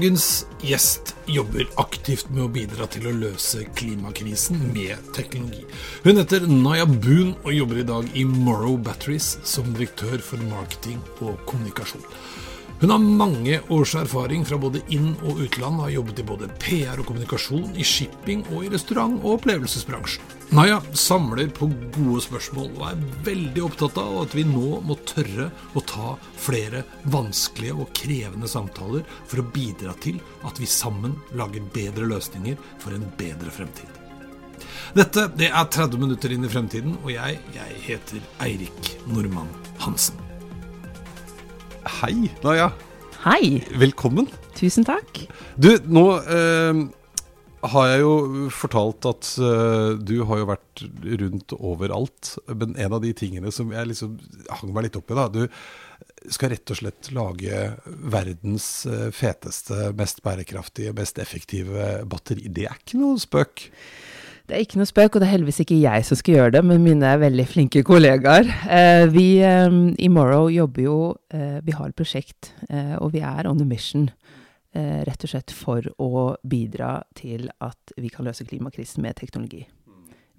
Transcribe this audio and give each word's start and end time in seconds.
Dagens 0.00 0.46
gjest 0.64 1.10
jobber 1.28 1.66
aktivt 1.76 2.30
med 2.32 2.46
å 2.46 2.52
bidra 2.54 2.86
til 2.88 3.04
å 3.04 3.12
løse 3.12 3.66
klimakrisen 3.76 4.56
med 4.72 5.10
teknologi. 5.12 5.60
Hun 6.06 6.16
heter 6.16 6.46
Naya 6.48 6.86
Boon 6.88 7.34
og 7.42 7.52
jobber 7.52 7.82
i 7.82 7.84
dag 7.84 8.08
i 8.16 8.24
Morrow 8.24 8.78
Batteries 8.80 9.34
som 9.44 9.68
direktør 9.76 10.24
for 10.24 10.40
marketing 10.48 11.02
og 11.20 11.36
kommunikasjon. 11.44 12.00
Hun 12.80 12.90
har 12.90 12.98
mange 12.98 13.60
års 13.68 13.94
erfaring 13.94 14.44
fra 14.48 14.56
både 14.56 14.80
inn- 14.88 15.18
og 15.28 15.42
utland, 15.44 15.82
har 15.82 15.90
jobbet 15.92 16.22
i 16.22 16.24
både 16.24 16.46
PR 16.62 17.02
og 17.02 17.10
kommunikasjon, 17.10 17.74
i 17.76 17.84
shipping 17.84 18.40
og 18.54 18.64
i 18.64 18.70
restaurant- 18.72 19.18
og 19.20 19.34
opplevelsesbransjen. 19.34 20.24
Naya 20.56 20.78
samler 20.96 21.52
på 21.52 21.68
gode 21.92 22.22
spørsmål 22.24 22.70
og 22.78 22.86
er 22.88 23.02
veldig 23.26 23.66
opptatt 23.66 24.00
av 24.00 24.16
at 24.22 24.32
vi 24.34 24.46
nå 24.48 24.80
må 24.88 24.96
tørre 25.04 25.50
å 25.76 25.84
ta 25.84 26.14
flere 26.40 26.86
vanskelige 27.12 27.76
og 27.76 27.92
krevende 28.00 28.48
samtaler 28.48 29.04
for 29.28 29.44
å 29.44 29.48
bidra 29.52 29.92
til 30.00 30.16
at 30.48 30.56
vi 30.56 30.64
sammen 30.64 31.18
lager 31.36 31.68
bedre 31.76 32.08
løsninger 32.08 32.56
for 32.80 32.96
en 32.96 33.04
bedre 33.20 33.52
fremtid. 33.52 33.92
Dette 34.96 35.28
det 35.36 35.52
er 35.52 35.68
30 35.68 36.00
minutter 36.00 36.32
inn 36.32 36.48
i 36.48 36.50
fremtiden, 36.56 36.96
og 37.04 37.12
jeg, 37.12 37.44
jeg 37.52 37.86
heter 37.90 38.26
Eirik 38.40 38.94
Normann 39.04 39.52
Hansen. 39.84 40.29
Hei, 41.86 42.30
Naja. 42.44 42.72
Hei. 43.24 43.62
Velkommen. 43.76 44.26
Tusen 44.56 44.84
takk. 44.84 45.22
Du, 45.56 45.70
nå 45.88 46.04
eh, 46.20 46.80
har 47.72 47.86
jeg 47.88 48.02
jo 48.02 48.12
fortalt 48.52 49.08
at 49.08 49.30
eh, 49.40 49.96
du 49.96 50.18
har 50.28 50.42
jo 50.42 50.48
vært 50.50 50.82
rundt 51.22 51.54
overalt. 51.56 52.34
Men 52.52 52.76
en 52.76 52.96
av 52.96 53.00
de 53.04 53.14
tingene 53.16 53.52
som 53.52 53.72
jeg 53.72 53.92
liksom 53.92 54.18
hang 54.60 54.74
meg 54.76 54.88
litt 54.88 55.00
opp 55.00 55.12
i, 55.12 55.16
da 55.16 55.26
Du 55.32 55.42
skal 56.32 56.52
rett 56.52 56.72
og 56.72 56.80
slett 56.82 57.10
lage 57.16 57.64
verdens 57.84 58.68
eh, 58.88 59.08
feteste, 59.16 59.90
mest 59.96 60.20
bærekraftige, 60.24 60.92
mest 60.96 61.20
effektive 61.22 62.02
batteri. 62.08 62.48
Det 62.52 62.68
er 62.68 62.76
ikke 62.76 63.00
noe 63.00 63.20
spøk? 63.20 63.70
Det 64.50 64.56
er 64.58 64.64
ikke 64.64 64.80
noe 64.80 64.88
spøk, 64.90 65.14
og 65.14 65.22
det 65.22 65.28
er 65.28 65.30
heldigvis 65.36 65.60
ikke 65.62 65.76
jeg 65.78 66.04
som 66.08 66.18
skal 66.18 66.34
gjøre 66.34 66.52
det, 66.56 66.60
men 66.66 66.82
mine 66.82 67.10
veldig 67.22 67.44
flinke 67.46 67.84
kollegaer. 67.86 68.48
Eh, 68.66 69.04
vi 69.14 69.26
eh, 69.46 69.76
i 69.94 70.08
Morrow 70.10 70.48
jobber 70.50 70.82
jo 70.82 70.96
eh, 71.30 71.60
Vi 71.62 71.76
har 71.76 71.92
et 71.92 71.94
prosjekt, 71.94 72.50
og 72.98 73.12
vi 73.14 73.22
er 73.22 73.46
on 73.46 73.62
a 73.62 73.66
mission. 73.68 74.08
Rett 74.74 75.24
og 75.26 75.30
slett 75.32 75.50
for 75.54 75.86
å 75.98 76.10
bidra 76.46 77.00
til 77.18 77.48
at 77.62 77.94
vi 77.98 78.10
kan 78.10 78.26
løse 78.26 78.46
klimakrisen 78.46 79.02
med 79.02 79.18
teknologi. 79.18 79.64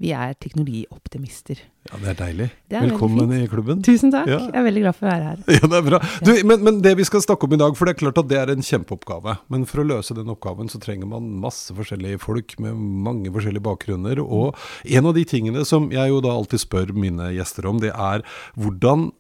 Vi 0.02 0.10
er 0.18 0.34
teknologioptimister. 0.42 1.60
Ja, 1.86 1.98
Det 2.02 2.10
er 2.10 2.18
deilig. 2.18 2.48
Det 2.70 2.78
er 2.78 2.88
Velkommen 2.88 3.32
i 3.36 3.46
klubben. 3.50 3.84
Tusen 3.86 4.12
takk. 4.14 4.30
Ja. 4.30 4.40
Jeg 4.48 4.58
er 4.58 4.66
veldig 4.66 4.82
glad 4.82 4.98
for 4.98 5.06
å 5.06 5.12
være 5.12 5.28
her. 5.28 5.44
Ja, 5.54 5.70
det 5.70 5.78
er 5.78 5.86
bra. 5.86 6.00
Du, 6.26 6.32
men, 6.50 6.64
men 6.66 6.80
det 6.82 6.96
vi 6.98 7.06
skal 7.06 7.22
snakke 7.22 7.46
om 7.46 7.54
i 7.54 7.60
dag, 7.62 7.78
for 7.78 7.86
det 7.86 7.94
er 7.94 8.00
klart 8.02 8.22
at 8.22 8.30
det 8.32 8.40
er 8.40 8.54
en 8.54 8.66
kjempeoppgave. 8.66 9.38
Men 9.54 9.68
for 9.70 9.84
å 9.84 9.88
løse 9.92 10.18
den 10.18 10.34
oppgaven 10.34 10.74
så 10.74 10.82
trenger 10.82 11.10
man 11.12 11.30
masse 11.44 11.74
forskjellige 11.78 12.22
folk 12.26 12.58
med 12.62 12.78
mange 12.78 13.34
forskjellige 13.34 13.66
bakgrunner. 13.70 14.24
Og 14.26 14.58
en 14.90 15.10
av 15.12 15.18
de 15.18 15.26
tingene 15.30 15.66
som 15.70 15.92
jeg 15.94 16.14
jo 16.14 16.22
da 16.26 16.34
alltid 16.34 16.66
spør 16.66 16.96
mine 16.98 17.30
gjester 17.38 17.70
om, 17.70 17.82
det 17.84 17.94
er 17.94 18.26
hvordan 18.58 19.12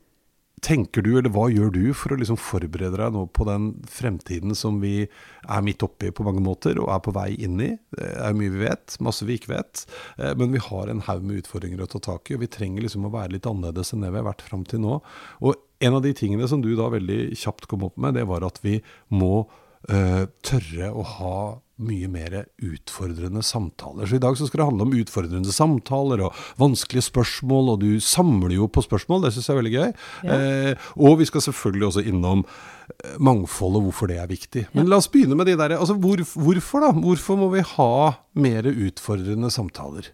tenker 0.62 1.02
du, 1.02 1.16
eller 1.18 1.32
hva 1.34 1.48
gjør 1.50 1.72
du 1.74 1.84
for 1.98 2.14
å 2.14 2.18
liksom 2.22 2.38
forberede 2.38 3.00
deg 3.00 3.16
nå 3.16 3.24
på 3.34 3.48
den 3.48 3.72
fremtiden 3.90 4.54
som 4.58 4.78
vi 4.84 5.08
er 5.08 5.64
midt 5.66 5.82
oppi 5.86 6.12
på 6.14 6.26
mange 6.28 6.44
måter, 6.46 6.78
og 6.78 6.92
er 6.94 7.02
på 7.02 7.14
vei 7.16 7.32
inn 7.42 7.58
i? 7.64 7.72
Det 7.98 8.10
er 8.22 8.38
mye 8.38 8.54
vi 8.54 8.62
vet, 8.68 8.98
masse 9.02 9.26
vi 9.26 9.40
ikke 9.40 9.56
vet. 9.56 9.86
eh, 10.18 10.36
Men 10.38 10.54
vi 10.54 10.62
har 10.62 10.92
en 10.92 11.02
haug 11.08 11.26
med 11.26 11.42
utfordringer 11.42 11.82
å 11.82 11.90
ta 11.90 12.04
tak 12.12 12.30
i, 12.30 12.38
og 12.38 12.46
vi 12.46 12.52
trenger 12.54 12.86
liksom 12.86 13.10
å 13.10 13.14
være 13.14 13.34
litt 13.38 13.50
annerledes 13.50 13.94
enn 13.94 14.06
det 14.06 14.14
vi 14.14 14.22
har 14.22 14.30
vært 14.30 14.46
fram 14.46 14.64
til 14.70 14.84
nå. 14.86 15.02
Og 15.42 15.58
en 15.82 15.98
av 15.98 16.06
de 16.06 16.14
tingene 16.14 16.48
som 16.48 16.62
du 16.62 16.76
da 16.78 16.92
veldig 16.94 17.34
kjapt 17.42 17.66
kom 17.72 17.88
opp 17.88 17.98
med, 17.98 18.14
det 18.20 18.28
var 18.30 18.46
at 18.46 18.62
vi 18.62 18.80
må 19.10 19.48
eh, 19.90 20.24
tørre 20.46 20.92
å 20.94 21.06
ha 21.18 21.38
mye 21.82 22.10
mer 22.12 22.36
utfordrende 22.62 23.42
samtaler. 23.46 24.06
Så 24.06 24.18
i 24.18 24.22
dag 24.22 24.38
så 24.38 24.46
skal 24.48 24.62
det 24.62 24.68
handle 24.70 24.86
om 24.86 24.96
utfordrende 24.98 25.54
samtaler 25.54 26.22
og 26.28 26.38
vanskelige 26.62 27.08
spørsmål, 27.08 27.74
og 27.74 27.82
du 27.82 28.04
samler 28.04 28.54
jo 28.56 28.68
på 28.72 28.84
spørsmål, 28.86 29.26
det 29.26 29.34
syns 29.34 29.50
jeg 29.50 29.56
er 29.56 29.60
veldig 29.62 29.74
gøy. 29.74 29.94
Ja. 30.28 30.38
Eh, 30.38 30.90
og 31.02 31.18
vi 31.22 31.28
skal 31.30 31.46
selvfølgelig 31.48 31.88
også 31.90 32.06
innom 32.12 32.44
eh, 32.46 33.16
mangfold 33.18 33.80
og 33.80 33.88
hvorfor 33.90 34.12
det 34.12 34.20
er 34.22 34.30
viktig. 34.30 34.68
Men 34.78 34.92
la 34.92 35.02
oss 35.02 35.10
begynne 35.12 35.38
med 35.40 35.50
de 35.50 35.58
der, 35.58 35.78
altså 35.80 35.98
hvor, 35.98 36.22
hvorfor 36.22 36.86
da? 36.86 36.92
Hvorfor 37.02 37.40
må 37.40 37.50
vi 37.56 37.66
ha 37.74 37.94
mer 38.38 38.70
utfordrende 38.70 39.50
samtaler? 39.54 40.12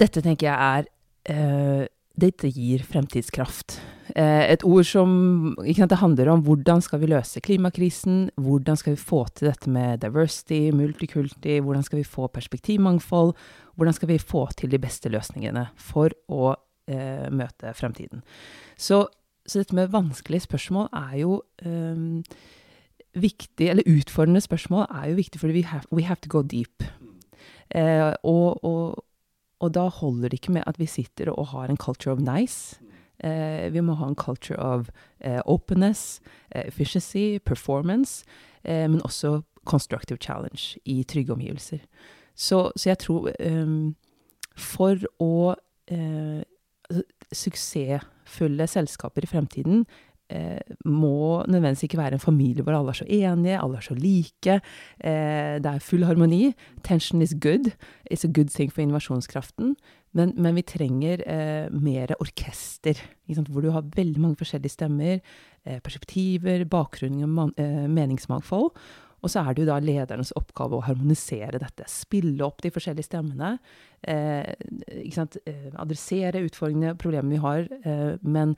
Dette 0.00 0.22
tenker 0.24 0.48
jeg 0.48 0.56
er 0.56 0.92
eh, 1.32 1.88
Dette 2.20 2.50
gir 2.52 2.84
fremtidskraft. 2.84 3.78
Eh, 4.16 4.44
et 4.52 4.64
ord 4.64 4.86
som 4.86 5.10
sant, 5.56 5.90
Det 5.90 6.00
handler 6.00 6.28
om 6.28 6.42
hvordan 6.42 6.82
skal 6.82 7.00
vi 7.00 7.10
løse 7.10 7.40
klimakrisen, 7.40 8.30
hvordan 8.36 8.76
skal 8.76 8.94
vi 8.94 9.00
få 9.00 9.26
til 9.34 9.50
dette 9.50 9.70
med 9.70 10.00
diversity, 10.00 10.70
multikulti, 10.72 11.60
hvordan 11.60 11.82
skal 11.82 11.98
vi 11.98 12.04
få 12.04 12.28
perspektivmangfold, 12.28 13.34
hvordan 13.76 13.94
skal 13.94 14.08
vi 14.08 14.18
få 14.18 14.48
til 14.56 14.70
de 14.70 14.78
beste 14.78 15.08
løsningene 15.08 15.68
for 15.76 16.10
å 16.28 16.54
eh, 16.88 17.28
møte 17.30 17.74
fremtiden. 17.74 18.22
Så, 18.76 19.06
så 19.46 19.58
dette 19.60 19.74
med 19.74 19.92
vanskelige 19.92 20.48
spørsmål 20.48 20.88
er 20.92 21.18
jo 21.22 21.42
eh, 21.62 22.32
viktig, 23.14 23.68
eller 23.70 23.86
utfordrende 23.86 24.40
spørsmål 24.40 24.86
er 24.88 25.10
jo 25.10 25.20
viktig 25.20 25.40
fordi 25.40 25.60
we 25.60 25.66
have, 25.66 25.86
we 25.90 26.02
have 26.02 26.20
to 26.20 26.30
go 26.30 26.42
deep. 26.42 26.82
Eh, 27.70 28.12
og, 28.24 28.64
og, 28.64 29.04
og 29.60 29.74
da 29.74 29.88
holder 29.88 30.28
det 30.28 30.40
ikke 30.40 30.58
med 30.58 30.66
at 30.66 30.78
vi 30.78 30.86
sitter 30.86 31.30
og 31.30 31.52
har 31.54 31.70
en 31.70 31.78
culture 31.78 32.12
of 32.14 32.20
nice. 32.20 32.80
Eh, 33.24 33.72
vi 33.72 33.80
må 33.84 33.94
ha 34.00 34.08
en 34.08 34.16
culture 34.16 34.58
of 34.58 34.88
eh, 35.20 35.40
openness, 35.44 36.20
eh, 36.50 36.66
efficiency, 36.66 37.38
performance, 37.38 38.24
men 38.64 39.00
også 39.02 39.40
constructive 39.64 40.18
challenge 40.20 40.76
i 40.84 41.02
trygge 41.02 41.32
omgivelser. 41.32 41.78
Så, 42.36 42.72
så 42.76 42.90
jeg 42.90 42.98
tror 42.98 43.30
um, 43.40 43.94
For 44.56 45.00
å 45.18 45.54
altså, 45.88 47.02
Suksessfulle 47.32 48.66
selskaper 48.66 49.24
i 49.24 49.30
fremtiden 49.30 49.86
må 50.84 51.42
nødvendigvis 51.48 51.86
ikke 51.88 51.98
være 51.98 52.18
en 52.18 52.22
familie 52.22 52.62
hvor 52.62 52.76
alle 52.76 52.92
er 52.92 53.00
så 53.00 53.06
enige, 53.08 53.58
alle 53.58 53.80
er 53.80 53.86
så 53.86 53.96
like. 53.98 54.60
Eh, 55.00 55.56
det 55.62 55.70
er 55.70 55.84
full 55.84 56.04
harmoni. 56.06 56.54
Tension 56.84 57.22
is 57.22 57.34
good. 57.34 57.72
It's 58.10 58.24
a 58.24 58.32
good 58.32 58.50
thing 58.54 58.72
for 58.72 58.82
innovasjonskraften. 58.82 59.74
Men, 60.12 60.32
men 60.36 60.56
vi 60.58 60.66
trenger 60.66 61.22
eh, 61.26 61.68
mer 61.70 62.14
orkester, 62.18 62.98
hvor 63.26 63.62
du 63.62 63.70
har 63.70 63.90
veldig 63.94 64.20
mange 64.20 64.40
forskjellige 64.40 64.74
stemmer, 64.74 65.20
eh, 65.64 65.78
perspektiver, 65.84 66.64
bakgrunn, 66.70 67.22
eh, 67.56 67.86
meningsmangfold. 67.86 68.74
Og 69.20 69.28
så 69.28 69.42
er 69.42 69.54
det 69.54 69.64
jo 69.64 69.68
da 69.68 69.78
ledernes 69.84 70.32
oppgave 70.38 70.78
å 70.78 70.84
harmonisere 70.86 71.60
dette. 71.60 71.84
Spille 71.92 72.40
opp 72.46 72.62
de 72.64 72.72
forskjellige 72.72 73.10
stemmene. 73.10 73.58
Eh? 74.00 74.54
Eh, 75.04 75.66
adressere 75.76 76.40
utfordringene, 76.46 76.96
problemene 77.00 77.36
vi 77.36 77.42
har. 77.44 77.68
Eh, 77.84 78.16
men 78.22 78.56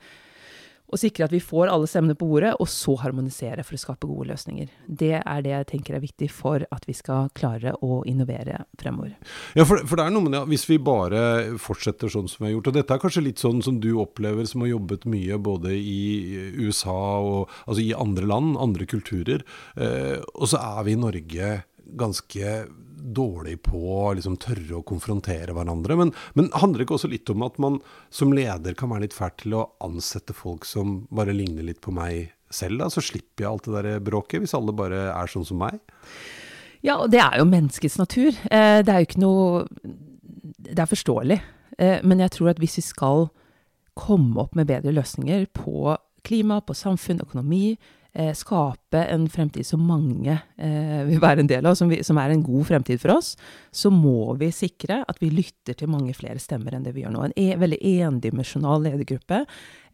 å 0.93 0.99
sikre 0.99 1.27
at 1.27 1.33
vi 1.33 1.41
får 1.43 1.71
alle 1.71 1.87
stemmene 1.89 2.17
på 2.17 2.27
bordet, 2.29 2.53
og 2.61 2.69
så 2.71 2.95
harmonisere 3.01 3.65
for 3.65 3.77
å 3.77 3.81
skape 3.81 4.09
gode 4.09 4.29
løsninger. 4.31 4.69
Det 4.87 5.15
er 5.19 5.43
det 5.45 5.53
jeg 5.53 5.69
tenker 5.73 5.97
er 5.97 6.03
viktig 6.03 6.29
for 6.33 6.65
at 6.69 6.87
vi 6.89 6.95
skal 6.97 7.31
klare 7.37 7.75
å 7.81 8.01
innovere 8.09 8.63
fremover. 8.79 9.15
Ja, 9.57 9.65
for, 9.69 9.81
for 9.87 9.99
det 9.99 10.07
er 10.07 10.15
noe 10.15 10.27
med 10.27 10.37
det, 10.37 10.43
hvis 10.51 10.67
vi 10.69 10.79
bare 10.83 11.23
fortsetter 11.61 12.11
sånn 12.13 12.29
som 12.31 12.43
vi 12.43 12.51
har 12.51 12.57
gjort, 12.57 12.71
og 12.71 12.77
dette 12.77 12.95
er 12.95 13.03
kanskje 13.03 13.25
litt 13.25 13.41
sånn 13.41 13.63
som 13.65 13.79
du 13.83 13.91
opplever 14.01 14.47
som 14.49 14.65
har 14.65 14.73
jobbet 14.73 15.07
mye 15.09 15.39
både 15.41 15.75
i 15.77 16.03
USA 16.61 16.99
og 17.23 17.51
altså 17.65 17.81
i 17.83 17.93
andre 17.97 18.29
land, 18.29 18.57
andre 18.61 18.87
kulturer, 18.89 19.45
eh, 19.77 20.17
og 20.33 20.49
så 20.51 20.61
er 20.61 20.87
vi 20.87 20.95
i 20.95 20.99
Norge 20.99 21.53
ganske 21.99 22.65
dårlig 23.03 23.57
på 23.65 23.79
å 23.93 24.13
liksom 24.15 24.37
tørre 24.41 24.77
å 24.79 24.85
konfrontere 24.87 25.55
hverandre. 25.55 25.97
Men, 25.99 26.13
men 26.37 26.51
handler 26.55 26.81
det 26.81 26.87
ikke 26.87 26.97
også 26.97 27.11
litt 27.11 27.31
om 27.33 27.43
at 27.45 27.59
man 27.61 27.81
som 28.13 28.31
leder 28.35 28.77
kan 28.79 28.93
være 28.93 29.07
litt 29.07 29.17
fælt 29.17 29.41
til 29.43 29.57
å 29.59 29.65
ansette 29.83 30.35
folk 30.37 30.67
som 30.67 31.01
bare 31.11 31.35
ligner 31.35 31.67
litt 31.67 31.81
på 31.83 31.93
meg 31.95 32.31
selv, 32.53 32.79
da? 32.79 32.89
Så 32.93 33.03
slipper 33.03 33.45
jeg 33.45 33.51
alt 33.51 33.67
det 33.67 33.83
der 33.83 34.05
bråket, 34.05 34.43
hvis 34.43 34.55
alle 34.57 34.75
bare 34.75 35.07
er 35.11 35.31
sånn 35.31 35.47
som 35.47 35.59
meg? 35.63 35.81
Ja, 36.83 36.99
og 36.99 37.11
det 37.13 37.21
er 37.23 37.39
jo 37.39 37.47
menneskets 37.49 37.99
natur. 37.99 38.31
Eh, 38.51 38.79
det 38.83 38.91
er 38.91 39.01
jo 39.01 39.07
ikke 39.07 39.23
noe 39.23 39.67
Det 40.63 40.79
er 40.79 40.89
forståelig. 40.89 41.39
Eh, 41.77 41.99
men 42.03 42.21
jeg 42.23 42.33
tror 42.35 42.51
at 42.51 42.59
hvis 42.61 42.77
vi 42.79 42.85
skal 42.85 43.27
komme 43.99 44.39
opp 44.41 44.55
med 44.57 44.67
bedre 44.69 44.93
løsninger 44.95 45.45
på 45.53 45.95
klima, 46.25 46.61
på 46.63 46.75
samfunn, 46.75 47.21
økonomi, 47.21 47.75
skape 48.37 48.99
en 49.09 49.25
fremtid 49.31 49.65
som 49.65 49.81
mange 49.89 50.35
eh, 50.61 51.01
vil 51.07 51.21
være 51.21 51.41
en 51.41 51.49
del 51.49 51.65
av, 51.65 51.73
som, 51.79 51.89
vi, 51.89 52.03
som 52.05 52.19
er 52.21 52.29
en 52.29 52.43
god 52.45 52.67
fremtid 52.69 53.01
for 53.01 53.15
oss, 53.15 53.33
så 53.73 53.89
må 53.93 54.35
vi 54.37 54.51
sikre 54.53 54.99
at 55.09 55.17
vi 55.23 55.31
lytter 55.33 55.77
til 55.79 55.89
mange 55.89 56.13
flere 56.17 56.41
stemmer 56.41 56.75
enn 56.75 56.85
det 56.85 56.93
vi 56.93 57.01
gjør 57.05 57.15
nå. 57.15 57.25
En 57.25 57.35
e 57.39 57.57
veldig 57.57 57.79
endimensjonal 58.05 58.85
ledergruppe, 58.85 59.43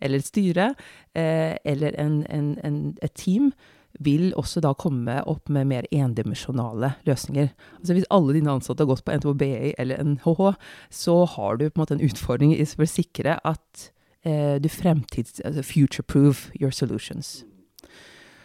eller 0.04 0.20
et 0.20 0.28
styre, 0.28 0.74
eh, 1.16 1.56
eller 1.64 1.96
en, 2.02 2.22
en, 2.28 2.56
en, 2.68 2.80
et 3.06 3.16
team, 3.16 3.54
vil 4.00 4.30
også 4.38 4.62
da 4.64 4.74
komme 4.78 5.16
opp 5.28 5.50
med 5.52 5.68
mer 5.72 5.88
endimensjonale 5.92 6.94
løsninger. 7.08 7.50
Altså 7.80 7.96
Hvis 7.96 8.10
alle 8.14 8.36
dine 8.36 8.52
ansatte 8.54 8.86
har 8.86 8.92
gått 8.92 9.06
på 9.08 9.16
NTHBI 9.18 9.74
eller 9.82 10.04
NHH, 10.04 10.54
så 10.94 11.24
har 11.26 11.58
du 11.58 11.70
på 11.70 11.80
en 11.80 11.84
måte 11.84 11.98
en 11.98 12.06
utfordring 12.06 12.54
i 12.54 12.64
å 12.64 12.90
sikre 12.90 13.40
at 13.44 13.90
eh, 14.24 14.60
du 14.62 14.70
fremtids... 14.70 15.42
Altså 15.44 15.66
future-proof 15.66 16.50
your 16.60 16.72
solutions. 16.72 17.40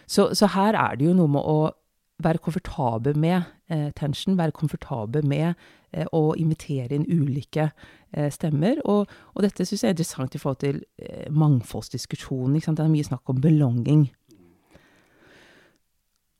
Så, 0.06 0.32
så, 0.34 0.50
her 0.54 0.76
er 0.78 0.98
det 0.98 1.08
jo 1.08 1.16
noe 1.16 1.30
med 1.30 1.42
å 1.44 1.58
være 2.24 2.42
komfortabel 2.42 3.16
med 3.18 3.42
eh, 3.72 3.90
tension, 3.96 4.38
være 4.38 4.54
komfortabel 4.54 5.26
med 5.26 5.54
eh, 5.92 6.06
å 6.14 6.34
invitere 6.38 6.94
inn 6.94 7.06
ulike 7.08 7.70
eh, 8.12 8.30
stemmer. 8.32 8.78
Og, 8.84 9.10
og 9.34 9.46
dette 9.46 9.66
syns 9.66 9.82
jeg 9.82 9.90
er 9.90 9.96
interessant 9.96 10.36
i 10.36 10.42
forhold 10.42 10.62
til 10.62 10.82
eh, 11.02 11.26
mangfoldsdiskusjonen. 11.34 12.60
Det 12.60 12.84
er 12.84 12.92
mye 12.92 13.10
snakk 13.10 13.34
om 13.34 13.42
belonging. 13.42 14.06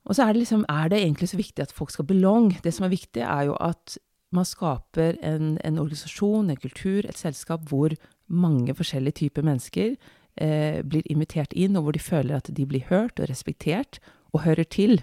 Og 0.05 0.17
så 0.17 0.27
er 0.27 0.35
det 0.35 0.43
liksom 0.43 0.67
Er 0.69 0.89
det 0.93 1.01
egentlig 1.01 1.31
så 1.33 1.37
viktig 1.41 1.63
at 1.65 1.73
folk 1.73 1.91
skal 1.91 2.05
belong? 2.05 2.53
Det 2.63 2.75
som 2.75 2.85
er 2.85 2.93
viktig, 2.93 3.23
er 3.25 3.49
jo 3.49 3.57
at 3.61 3.97
man 4.35 4.45
skaper 4.45 5.17
en, 5.23 5.57
en 5.65 5.79
organisasjon, 5.79 6.51
en 6.51 6.61
kultur, 6.61 7.07
et 7.07 7.19
selskap 7.19 7.63
hvor 7.71 7.95
mange 8.27 8.75
forskjellige 8.75 9.21
typer 9.25 9.43
mennesker 9.47 9.95
blir 10.35 11.07
invitert 11.07 11.53
inn, 11.55 11.77
og 11.79 11.87
hvor 11.87 11.95
de 11.95 12.03
føler 12.03 12.41
at 12.41 12.49
de 12.51 12.67
blir 12.67 12.83
hørt 12.89 13.21
og 13.23 13.29
respektert 13.31 14.01
og 14.35 14.43
hører 14.43 14.67
til, 14.67 14.99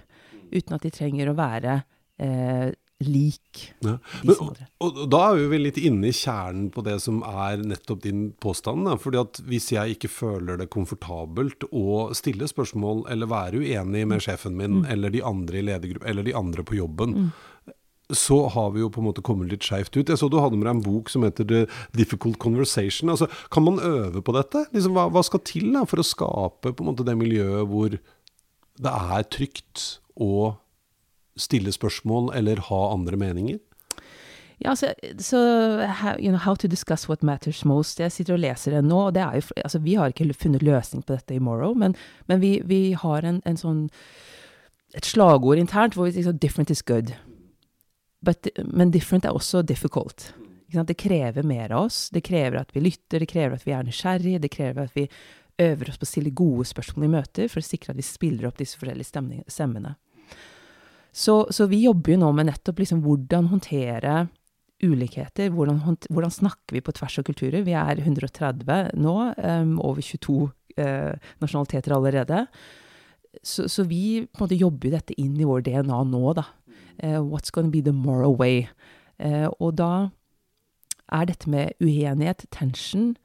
uten 0.52 0.76
at 0.76 0.84
de 0.84 0.92
trenger 0.92 1.32
å 1.32 1.38
være 1.38 1.82
eh, 2.20 2.72
lik 3.02 3.62
ja. 3.82 3.96
Men, 4.22 4.36
og, 4.36 4.60
og, 4.84 5.00
da 5.10 5.22
er 5.32 5.48
vi 5.50 5.60
litt 5.62 5.80
inne 5.82 6.12
i 6.12 6.16
kjernen 6.16 6.70
på 6.74 6.84
det 6.86 6.98
som 7.04 7.22
er 7.26 7.64
nettopp 7.66 8.04
din 8.04 8.28
påstand. 8.42 8.86
Da. 8.86 8.98
fordi 9.02 9.22
at 9.22 9.42
hvis 9.48 9.72
jeg 9.74 9.96
ikke 9.96 10.12
føler 10.12 10.60
det 10.62 10.70
komfortabelt 10.74 11.66
å 11.72 12.12
stille 12.18 12.50
spørsmål 12.50 13.06
eller 13.12 13.32
være 13.32 13.64
uenig 13.64 14.06
med 14.10 14.24
sjefen 14.24 14.58
min 14.60 14.82
mm. 14.82 14.90
eller 14.94 15.16
de 15.16 15.24
andre 15.26 15.64
i 15.64 15.66
eller 15.72 16.28
de 16.28 16.38
andre 16.38 16.68
på 16.68 16.78
jobben, 16.82 17.18
mm 17.18 17.32
så 18.18 18.38
har 18.54 18.72
vi 18.76 18.84
jo 18.84 18.90
på 18.92 19.02
en 19.02 19.08
måte 19.10 19.24
kommet 19.26 19.52
litt 19.52 19.66
skeivt 19.66 19.96
ut. 19.96 20.10
Jeg 20.10 20.20
så 20.20 20.30
du 20.32 20.40
hadde 20.42 20.58
med 20.60 20.68
deg 20.68 20.76
en 20.76 20.84
bok 20.86 21.12
som 21.12 21.26
heter 21.26 21.48
The 21.48 21.62
Difficult 21.98 22.40
Conversation. 22.44 23.12
Altså, 23.14 23.30
kan 23.54 23.66
man 23.66 23.80
øve 23.80 24.24
på 24.24 24.36
dette? 24.36 24.66
Liksom, 24.76 24.96
hva, 24.98 25.08
hva, 25.12 25.24
skal 25.26 25.44
til 25.48 25.72
da, 25.76 25.86
for 25.90 26.02
å 26.02 26.08
skape 26.08 26.74
på 26.74 26.84
en 26.84 26.92
måte 26.92 27.08
det 27.08 27.18
miljøet 27.20 27.70
hvor 27.72 27.98
det 28.82 28.94
er 29.18 29.28
trygt 29.32 29.86
å 30.20 30.56
stille 31.40 31.72
spørsmål 31.74 32.32
eller 32.38 32.64
ha 32.68 32.82
andre 32.92 33.20
meninger? 33.20 33.60
Ja, 34.62 34.76
så, 34.78 34.92
så 35.18 35.40
you 36.20 36.30
know, 36.30 36.38
How 36.38 36.56
to 36.56 36.68
discuss 36.68 37.08
what 37.10 37.24
matters 37.24 37.66
most. 37.66 38.00
Jeg 38.00 38.12
sitter 38.12 38.36
og 38.36 38.44
leser 38.44 38.76
det 38.76 38.84
nå. 38.86 39.08
og 39.08 39.16
det 39.16 39.24
er 39.24 39.40
jo, 39.40 39.48
altså, 39.64 39.80
Vi 39.80 39.96
har 39.98 40.14
ikke 40.14 40.34
funnet 40.34 40.62
løsning 40.62 41.02
på 41.04 41.16
dette 41.16 41.34
i 41.34 41.40
Morrow, 41.40 41.74
men, 41.74 41.96
men 42.28 42.42
vi, 42.42 42.60
vi, 42.66 42.94
har 42.94 43.26
en, 43.26 43.42
en 43.46 43.58
sånn 43.58 43.88
et 44.94 45.08
slagord 45.08 45.58
internt 45.58 45.96
hvor 45.96 46.06
vi 46.06 46.12
sier 46.20 46.34
'different 46.34 46.70
is 46.70 46.84
good'. 46.84 47.16
But, 48.22 48.52
men 48.70 48.92
different 48.94 49.26
er 49.26 49.34
også 49.34 49.64
difficult. 49.66 50.32
Det 50.72 50.96
krever 50.96 51.44
mer 51.44 51.74
av 51.74 51.88
oss. 51.90 52.10
Det 52.14 52.22
krever 52.24 52.62
at 52.62 52.72
vi 52.76 52.84
lytter, 52.86 53.20
det 53.20 53.30
krever 53.32 53.58
at 53.58 53.66
vi 53.68 53.74
er 53.76 53.84
nysgjerrige, 53.84 54.44
det 54.44 54.52
krever 54.54 54.86
at 54.86 54.96
vi 54.96 55.08
øver 55.62 55.90
oss 55.92 56.00
på 56.00 56.08
å 56.08 56.10
stille 56.10 56.34
gode 56.36 56.66
spørsmål 56.70 57.08
i 57.08 57.12
møter 57.12 57.50
for 57.52 57.62
å 57.62 57.66
sikre 57.66 57.94
at 57.94 58.00
vi 58.00 58.06
spiller 58.06 58.48
opp 58.48 58.62
disse 58.62 58.80
forskjellige 58.80 59.50
stemmene. 59.52 59.96
Så, 61.12 61.44
så, 61.52 61.68
vi 61.68 61.82
jobber 61.84 62.14
jo 62.14 62.22
nå 62.22 62.30
med 62.38 62.48
nettopp 62.48 62.80
liksom 62.80 63.02
hvordan 63.04 63.50
håndtere 63.52 64.30
ulikheter. 64.82 65.52
Hvordan, 65.54 65.82
hvordan, 66.10 66.32
snakker 66.34 66.78
vi 66.78 66.84
på 66.86 66.94
tvers 66.96 67.20
av 67.20 67.26
kulturer? 67.28 67.66
Vi 67.68 67.76
er 67.78 68.00
130 68.00 68.96
nå, 68.98 69.16
um, 69.36 69.76
over 69.84 70.02
22 70.02 70.38
uh, 70.46 70.54
eh, 70.80 71.34
nasjonaliteter 71.44 71.98
allerede. 71.98 72.46
Så, 73.44 73.68
så, 73.70 73.84
vi 73.88 74.24
på 74.24 74.40
en 74.40 74.46
måte 74.48 74.60
jobber 74.60 74.90
jo 74.90 74.96
dette 74.96 75.20
inn 75.20 75.36
i 75.40 75.48
vår 75.48 75.68
DNA 75.68 76.00
nå, 76.08 76.24
da. 76.40 76.48
Uh, 77.04 77.22
what's 77.26 77.52
gonna 77.52 77.72
be 77.74 77.82
the 77.82 77.94
moral 77.94 78.36
way? 78.36 78.68
Uh, 79.20 79.50
og 79.60 79.78
da 79.78 80.10
er 81.12 81.28
dette 81.28 81.50
med 81.50 81.74
uenighet, 81.82 82.46
tension 82.52 83.16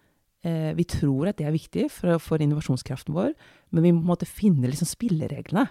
uh, 0.44 0.72
Vi 0.76 0.84
tror 0.84 1.28
at 1.28 1.38
det 1.38 1.46
er 1.46 1.54
viktig 1.54 1.90
for, 1.92 2.18
for, 2.18 2.40
innovasjonskraften 2.40 3.14
vår, 3.14 3.32
men 3.70 3.82
vi 3.82 3.92
må 3.92 4.00
på 4.00 4.04
en 4.04 4.12
måte 4.14 4.28
finne 4.28 4.68
liksom 4.68 4.88
spillereglene. 4.88 5.66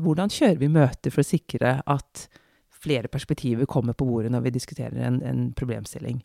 hvordan 0.00 0.30
kjører 0.30 0.58
vi 0.58 0.68
møter 0.68 1.10
for 1.10 1.20
å 1.20 1.28
sikre 1.28 1.82
at 1.84 2.28
flere 2.70 3.08
perspektiver 3.08 3.66
kommer 3.66 3.92
på 3.92 4.06
bordet 4.06 4.30
når 4.32 4.46
vi 4.46 4.54
diskuterer 4.54 4.96
en, 5.04 5.22
en 5.22 5.52
problemstilling? 5.52 6.22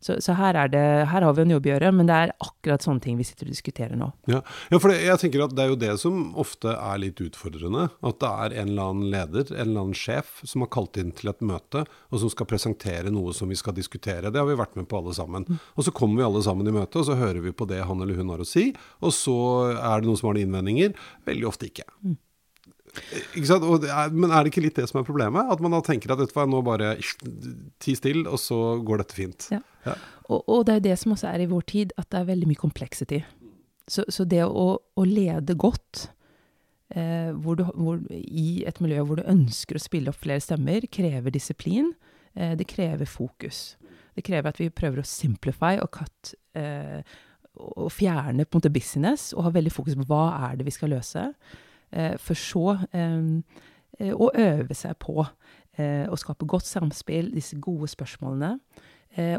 Så, 0.00 0.16
så 0.24 0.32
her, 0.38 0.56
det, 0.72 0.80
her, 1.10 1.24
har 1.26 1.34
vi 1.36 1.42
en 1.44 1.50
jobb 1.52 1.66
å 1.66 1.70
gjøre, 1.74 1.90
men 1.92 2.08
det 2.08 2.16
er 2.16 2.30
akkurat 2.40 2.84
sånne 2.84 3.04
ting 3.04 3.18
vi 3.18 3.26
sitter 3.28 3.44
og 3.44 3.52
diskuterer 3.52 3.98
nå. 4.00 4.08
Ja, 4.32 4.40
ja 4.72 4.80
for 4.80 4.92
det, 4.92 5.02
jeg 5.04 5.20
tenker 5.20 5.44
at 5.44 5.52
det 5.56 5.66
er 5.66 5.74
jo 5.74 5.80
det 5.82 5.92
som 6.00 6.30
ofte 6.40 6.72
er 6.72 7.02
litt 7.02 7.20
utfordrende. 7.20 7.90
At 8.00 8.20
det 8.22 8.30
er 8.30 8.56
en 8.62 8.72
eller 8.72 8.94
annen 8.94 9.10
leder, 9.12 9.52
en 9.52 9.60
eller 9.66 9.84
annen 9.84 9.98
sjef, 9.98 10.38
som 10.48 10.64
har 10.64 10.72
kalt 10.72 10.96
inn 11.00 11.12
til 11.16 11.32
et 11.32 11.44
møte, 11.44 11.84
og 12.08 12.22
som 12.22 12.32
skal 12.32 12.48
presentere 12.48 13.12
noe 13.12 13.36
som 13.36 13.52
vi 13.52 13.60
skal 13.60 13.76
diskutere. 13.76 14.32
Det 14.32 14.40
har 14.40 14.48
vi 14.48 14.56
vært 14.62 14.80
med 14.80 14.88
på 14.88 15.02
alle 15.02 15.12
sammen. 15.16 15.44
Mm. 15.44 15.60
Og 15.76 15.84
så 15.84 15.94
kommer 16.00 16.22
vi 16.22 16.28
alle 16.30 16.44
sammen 16.48 16.72
i 16.72 16.74
møte, 16.80 17.02
og 17.02 17.10
så 17.10 17.18
hører 17.20 17.44
vi 17.44 17.52
på 17.52 17.68
det 17.68 17.84
han 17.84 18.00
eller 18.00 18.16
hun 18.16 18.32
har 18.32 18.40
å 18.40 18.48
si. 18.48 18.70
Og 19.04 19.12
så 19.12 19.36
er 19.76 20.00
det 20.00 20.08
noen 20.08 20.20
som 20.22 20.32
har 20.32 20.40
innvendinger. 20.40 20.96
Veldig 21.28 21.52
ofte 21.52 21.68
ikke. 21.68 21.84
Mm. 22.00 22.16
Er, 22.90 24.12
men 24.12 24.30
er 24.30 24.42
det 24.42 24.52
ikke 24.52 24.64
litt 24.64 24.78
det 24.78 24.88
som 24.90 25.00
er 25.00 25.06
problemet? 25.06 25.50
At 25.52 25.62
man 25.62 25.74
da 25.74 25.82
tenker 25.86 26.12
at 26.12 26.22
vet 26.22 26.34
du 26.34 26.40
nå 26.50 26.62
bare 26.66 26.94
ti 27.82 27.94
still, 27.98 28.24
og 28.26 28.40
så 28.42 28.78
går 28.86 29.04
dette 29.04 29.18
fint. 29.18 29.50
Ja. 29.54 29.60
ja. 29.86 29.96
Og, 30.30 30.42
og, 30.44 30.64
det 30.68 30.78
er 30.78 30.86
det 30.90 30.96
som 31.00 31.14
også 31.14 31.30
er 31.30 31.44
i 31.44 31.50
vår 31.50 31.66
tid, 31.70 31.94
at 32.00 32.10
det 32.10 32.20
er 32.20 32.30
veldig 32.30 32.50
mye 32.50 32.60
complexity. 32.60 33.22
Så, 33.90 34.06
så 34.12 34.26
det 34.28 34.44
å, 34.46 34.66
å, 34.78 35.06
lede 35.06 35.56
godt 35.58 36.10
eh, 36.94 37.32
hvor 37.34 37.58
du, 37.58 37.64
hvor, 37.74 37.98
i 38.14 38.62
et 38.68 38.78
miljø 38.82 39.02
hvor 39.06 39.18
du 39.18 39.26
ønsker 39.30 39.78
å 39.78 39.82
spille 39.82 40.12
opp 40.12 40.20
flere 40.22 40.42
stemmer, 40.44 40.86
krever 40.92 41.34
disiplin. 41.34 41.90
Eh, 42.34 42.54
det 42.58 42.68
krever 42.70 43.10
fokus. 43.10 43.74
Det 44.14 44.22
krever 44.26 44.52
at 44.52 44.60
vi 44.60 44.70
prøver 44.70 45.02
å 45.02 45.08
simplify 45.08 45.76
og 45.82 45.90
cut 45.98 46.34
eh, 46.58 47.02
og 47.60 47.90
fjerne 47.92 48.46
på 48.46 48.56
en 48.56 48.62
måte 48.62 48.72
business, 48.72 49.30
og 49.34 49.44
ha 49.48 49.52
veldig 49.54 49.72
fokus 49.74 49.96
på 49.98 50.06
hva 50.08 50.24
er 50.46 50.60
det 50.60 50.66
vi 50.68 50.74
skal 50.74 50.94
løse. 50.94 51.26
Eh, 51.92 52.16
for 52.22 52.38
så 52.38 52.76
eh, 52.92 54.12
å 54.14 54.30
øve 54.30 54.76
seg 54.76 54.98
på 55.02 55.18
eh, 55.22 56.06
å 56.08 56.18
skape 56.18 56.48
godt 56.48 56.68
samspill, 56.68 57.32
disse 57.34 57.58
gode 57.60 57.90
spørsmålene. 57.90 58.56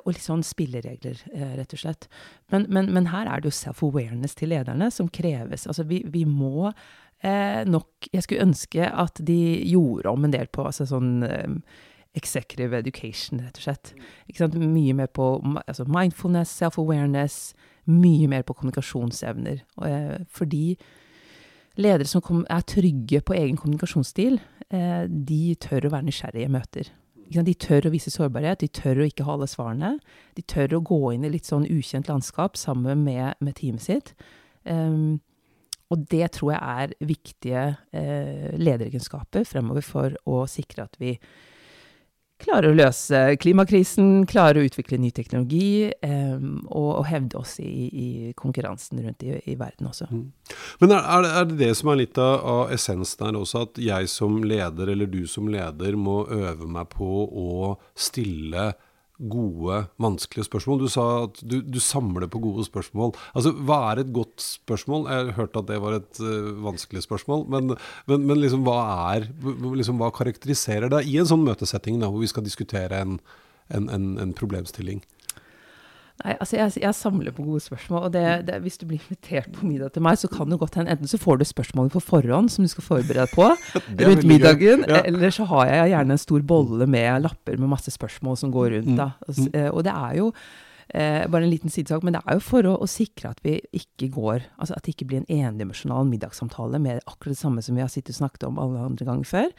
og 0.03 0.09
litt 0.11 0.19
sånn 0.19 0.41
spilleregler, 0.43 1.15
rett 1.55 1.71
og 1.71 1.79
slett. 1.79 2.09
Men, 2.51 2.65
men, 2.67 2.89
men 2.91 3.05
her 3.07 3.23
er 3.31 3.39
det 3.39 3.47
jo 3.47 3.55
self-awareness 3.55 4.35
til 4.35 4.51
lederne 4.51 4.89
som 4.91 5.07
kreves. 5.07 5.63
Altså, 5.63 5.85
vi, 5.87 6.01
vi 6.11 6.25
må 6.27 6.73
Eh, 7.21 7.65
nok 7.69 8.07
Jeg 8.13 8.23
skulle 8.23 8.41
ønske 8.41 8.87
at 8.89 9.19
de 9.27 9.61
gjorde 9.69 10.09
om 10.09 10.25
en 10.25 10.33
del 10.33 10.47
på 10.49 10.65
altså 10.65 10.87
sånn 10.89 11.21
eh, 11.27 11.51
executive 12.17 12.75
education, 12.75 13.43
rett 13.45 13.59
og 13.59 13.67
slett. 13.67 13.91
Mye 14.57 14.95
mer 14.97 15.07
på 15.13 15.27
altså 15.61 15.85
mindfulness, 15.87 16.51
self-awareness, 16.59 17.53
mye 17.87 18.27
mer 18.27 18.43
på 18.43 18.57
kommunikasjonsevner. 18.57 19.61
Eh, 19.85 20.17
fordi 20.27 20.65
ledere 21.79 22.07
som 22.09 22.43
er 22.49 22.65
trygge 22.67 23.21
på 23.25 23.35
egen 23.37 23.59
kommunikasjonsstil, 23.59 24.39
eh, 24.69 25.05
de 25.07 25.55
tør 25.55 25.87
å 25.87 25.93
være 25.95 26.07
nysgjerrige 26.09 26.49
i 26.49 26.51
møter. 26.51 26.91
De 27.31 27.53
tør 27.55 27.87
å 27.87 27.93
vise 27.93 28.11
sårbarhet, 28.11 28.59
de 28.59 28.67
tør 28.67 28.99
å 28.99 29.07
ikke 29.07 29.23
ha 29.23 29.37
alle 29.37 29.47
svarene. 29.47 29.91
De 30.35 30.43
tør 30.43 30.75
å 30.75 30.83
gå 30.83 31.13
inn 31.13 31.23
i 31.23 31.31
litt 31.31 31.47
sånn 31.47 31.63
ukjent 31.63 32.09
landskap 32.11 32.57
sammen 32.59 33.05
med, 33.05 33.35
med 33.39 33.55
teamet 33.55 33.85
sitt. 33.85 34.11
Um, 34.67 35.21
og 35.91 36.03
det 36.11 36.33
tror 36.35 36.51
jeg 36.51 36.59
er 36.83 37.07
viktige 37.07 37.63
uh, 37.95 38.51
lederegenskaper 38.59 39.47
fremover 39.47 39.81
for 39.85 40.15
å 40.27 40.43
sikre 40.47 40.83
at 40.89 40.99
vi 40.99 41.15
klarer 42.41 42.71
å 42.71 42.77
løse 42.77 43.21
klimakrisen, 43.41 44.25
klarer 44.29 44.61
å 44.61 44.65
utvikle 44.67 44.99
ny 45.01 45.11
teknologi 45.15 45.89
um, 46.03 46.61
og, 46.67 46.89
og, 46.99 47.05
hevde 47.09 47.39
oss 47.41 47.57
i, 47.63 47.87
i 47.87 48.09
konkurransen 48.37 49.01
rundt 49.05 49.25
i, 49.25 49.35
i, 49.45 49.57
verden 49.59 49.89
også. 49.91 50.09
Mm. 50.11 50.27
Men 50.83 50.95
er, 50.97 51.27
er, 51.29 51.49
det 51.49 51.59
det 51.61 51.71
som 51.79 51.91
er 51.93 52.01
litt 52.03 52.21
av, 52.21 52.45
av 52.53 52.75
essensen 52.75 53.27
her 53.27 53.39
også, 53.39 53.65
at 53.67 53.81
jeg 53.81 54.11
som 54.11 54.41
leder, 54.43 54.93
eller 54.93 55.09
du 55.11 55.23
som 55.29 55.49
leder, 55.51 55.97
må 55.99 56.23
øve 56.31 56.69
meg 56.69 56.89
på 56.93 57.25
å 57.27 57.75
stille 57.97 58.71
gode, 59.29 59.83
vanskelige 60.01 60.47
spørsmål. 60.47 60.81
Du 60.81 60.89
sa 60.91 61.05
at 61.25 61.41
du, 61.45 61.59
du, 61.61 61.79
samler 61.83 62.29
på 62.31 62.41
gode 62.41 62.65
spørsmål. 62.67 63.13
Altså, 63.35 63.53
Hva 63.67 63.79
er 63.91 64.01
et 64.01 64.13
godt 64.15 64.41
spørsmål? 64.41 65.07
Jeg 65.09 65.27
har 65.29 65.37
hørt 65.37 65.59
at 65.59 65.69
det 65.69 65.79
var 65.83 65.97
et 65.99 66.21
uh, 66.23 66.51
vanskelig 66.65 67.05
spørsmål. 67.05 67.45
Men, 67.51 67.75
men, 68.09 68.27
men 68.29 68.41
liksom, 68.41 68.65
hva, 68.67 68.79
er, 69.13 69.29
liksom, 69.77 70.01
hva 70.01 70.11
karakteriserer 70.15 70.91
det 70.91 71.05
i 71.09 71.17
en 71.21 71.29
sånn 71.29 71.45
møtesetting 71.45 72.01
da, 72.01 72.09
hvor 72.11 72.23
vi 72.23 72.31
skal 72.31 72.45
diskutere 72.47 73.03
en, 73.05 73.19
en, 73.69 73.89
en, 73.93 74.11
en 74.25 74.35
problemstilling? 74.37 75.03
Nei, 76.21 76.35
altså 76.35 76.57
jeg, 76.57 76.73
jeg, 76.83 76.93
samler 76.95 77.33
på 77.33 77.43
gode 77.45 77.63
spørsmål. 77.63 78.07
Og 78.07 78.13
det, 78.13 78.23
det, 78.47 78.59
hvis 78.61 78.77
du 78.77 78.85
blir 78.89 79.01
invitert 79.01 79.49
på 79.55 79.65
middag 79.65 79.93
til 79.95 80.03
meg, 80.05 80.19
så 80.21 80.29
kan 80.31 80.51
det 80.51 80.59
godt 80.61 80.77
hende 80.77 80.93
enten 80.93 81.09
så 81.09 81.19
får 81.21 81.39
du 81.41 81.45
spørsmålet 81.49 81.95
på 81.95 82.03
forhånd 82.03 82.51
som 82.53 82.65
du 82.65 82.71
skal 82.71 82.85
forberede 82.85 83.25
deg 83.25 83.33
på 83.33 83.47
rundt 84.05 84.27
middagen, 84.29 84.83
ja. 84.87 85.01
eller 85.07 85.33
så 85.33 85.47
har 85.49 85.69
jeg 85.71 85.93
gjerne 85.95 86.17
en 86.17 86.21
stor 86.21 86.43
bolle 86.51 86.87
med 86.89 87.23
lapper 87.25 87.57
med 87.61 87.71
masse 87.71 87.93
spørsmål 87.93 88.37
som 88.37 88.51
går 88.53 88.75
rundt. 88.75 88.97
da. 88.99 89.13
Mm. 89.13 89.23
Altså, 89.27 89.47
mm. 89.47 89.63
Og 89.71 89.87
det 89.87 89.95
er 89.95 90.17
jo 90.19 90.27
eh, 90.93 91.23
bare 91.31 91.47
en 91.47 91.53
liten 91.53 91.73
sidesak, 91.73 92.03
men 92.05 92.17
det 92.17 92.21
er 92.25 92.37
jo 92.37 92.43
for 92.45 92.69
å, 92.69 92.75
å, 92.83 92.89
sikre 92.89 93.31
at 93.31 93.41
vi 93.45 93.57
ikke 93.77 94.11
går 94.13 94.45
Altså 94.57 94.75
at 94.75 94.85
det 94.85 94.95
ikke 94.95 95.07
blir 95.09 95.23
en 95.23 95.47
endimensjonal 95.47 96.05
middagssamtale 96.09 96.81
med 96.83 97.01
akkurat 97.05 97.33
det 97.33 97.41
samme 97.41 97.63
som 97.65 97.77
vi 97.77 97.85
har 97.85 97.91
sittet 97.91 98.13
og 98.15 98.21
snakket 98.21 98.45
om 98.49 98.61
alle 98.61 98.83
andre 98.91 99.07
ganger 99.07 99.31
før. 99.31 99.49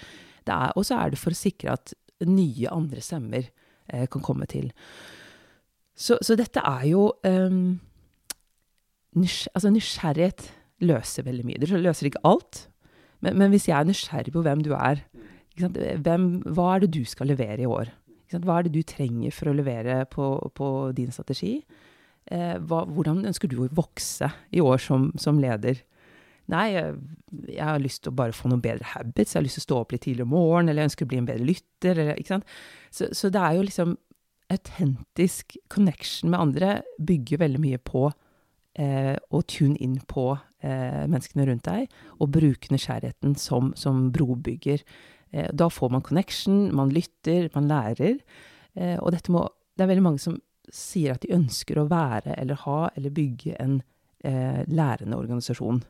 Og 0.76 0.86
så 0.86 0.98
er 0.98 1.12
det 1.12 1.20
for 1.22 1.34
å 1.34 1.38
sikre 1.38 1.74
at 1.74 1.94
nye 2.28 2.70
andre 2.70 3.02
stemmer 3.02 3.48
eh, 3.88 4.06
kan 4.10 4.22
komme 4.22 4.46
til. 4.50 4.70
Så, 6.02 6.18
så 6.24 6.34
dette 6.38 6.62
er 6.66 6.86
jo 6.90 7.06
um, 7.22 7.78
nys 9.22 9.46
altså 9.52 9.70
nysgjerrighet. 9.70 10.48
løser 10.82 11.22
veldig 11.22 11.44
mye. 11.46 11.60
Det 11.62 11.70
løser 11.70 12.08
ikke 12.08 12.24
alt, 12.26 12.64
men, 13.22 13.36
men 13.38 13.52
hvis 13.52 13.68
jeg 13.68 13.78
er 13.78 13.86
nysgjerrig 13.86 14.32
på 14.34 14.42
hvem 14.42 14.64
du 14.66 14.72
er, 14.74 15.04
hvem, 16.02 16.24
hva 16.56 16.72
er 16.74 16.82
det 16.82 16.94
du 16.96 17.04
skal 17.06 17.30
levere 17.30 17.62
i 17.62 17.70
år? 17.70 17.92
Hva 18.32 18.58
er 18.58 18.66
det 18.66 18.72
du 18.74 18.82
trenger 18.88 19.34
for 19.36 19.50
å 19.50 19.54
levere 19.54 20.02
på, 20.10 20.34
på 20.56 20.68
din 20.96 21.12
strategi? 21.12 21.58
Eh, 22.32 22.56
hva, 22.58 22.82
hvordan 22.88 23.24
ønsker 23.28 23.50
du 23.50 23.58
å 23.60 23.70
vokse 23.76 24.30
i 24.50 24.62
år 24.64 24.80
som, 24.80 25.10
som 25.20 25.40
leder? 25.42 25.82
Nei, 26.50 26.64
jeg, 26.72 26.94
jeg, 27.46 27.62
har 27.62 27.82
lyst 27.82 28.02
til 28.04 28.12
å 28.12 28.18
bare 28.18 28.34
få 28.34 28.50
noen 28.50 28.62
bedre 28.64 28.88
habits. 28.94 29.34
Jeg 29.34 29.40
har 29.40 29.46
lyst 29.46 29.60
til 29.60 29.64
å 29.64 29.68
stå 29.68 29.80
opp 29.82 29.92
litt 29.94 30.04
tidlig 30.06 30.26
om 30.26 30.32
morgenen, 30.34 30.72
eller 30.72 30.82
jeg 30.82 30.92
ønsker 30.92 31.06
å 31.06 31.12
bli 31.12 31.20
en 31.20 31.28
bedre 31.28 31.48
lytter. 31.48 32.00
Eller? 32.02 32.48
Så, 32.90 33.12
så, 33.12 33.30
det 33.32 33.42
er 33.42 33.58
jo 33.58 33.68
liksom 33.68 33.94
autentisk 34.52 35.56
connection 35.72 36.32
med 36.32 36.40
andre 36.40 36.74
bygger 37.00 37.40
veldig 37.42 37.60
mye 37.62 37.80
på 37.82 38.06
eh, 38.78 39.16
å 39.16 39.42
tune 39.48 39.78
inn 39.82 39.98
på 40.08 40.26
eh, 40.34 41.02
menneskene 41.08 41.46
rundt 41.48 41.66
deg, 41.68 41.90
og 42.20 42.32
bruke 42.36 42.72
nysgjerrigheten 42.72 43.36
som, 43.40 43.72
som 43.78 44.08
brobygger. 44.14 44.84
Eh, 45.32 45.50
da 45.52 45.70
får 45.72 45.92
man 45.94 46.04
connection, 46.06 46.66
man 46.76 46.92
lytter, 46.92 47.50
man 47.56 47.70
lærer. 47.70 48.20
Eh, 48.74 48.98
og 48.98 49.16
må 49.28 49.48
Det 49.76 49.84
er 49.84 49.88
veldig 49.88 50.04
mange 50.04 50.20
som 50.20 50.36
sier 50.72 51.14
at 51.14 51.24
de 51.24 51.32
ønsker 51.34 51.78
å 51.80 51.88
være 51.88 52.36
eller 52.38 52.60
ha 52.66 52.90
eller 52.96 53.10
bygge 53.10 53.56
en 53.60 53.80
eh, 54.24 54.62
lærende 54.68 55.16
organisasjon. 55.16 55.82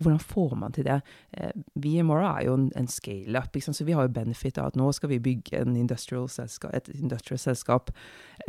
Og 0.00 0.06
hvordan 0.06 0.22
får 0.24 0.54
man 0.56 0.72
til 0.72 0.86
det? 0.88 0.96
Eh, 1.36 1.52
vi 1.76 1.98
i 2.00 2.04
Mora 2.06 2.32
er 2.38 2.46
jo 2.48 2.56
en, 2.56 2.70
en 2.76 2.88
scale-up, 2.88 3.58
så 3.60 3.84
vi 3.84 3.92
har 3.92 4.08
jo 4.08 4.14
benefit 4.16 4.56
av 4.58 4.70
at 4.70 4.78
nå 4.80 4.88
skal 4.96 5.12
vi 5.12 5.20
bygge 5.20 5.60
industrial 5.60 6.28
selskap, 6.32 6.72
et 6.72 6.88
industrial 6.94 7.38
selskap 7.38 7.92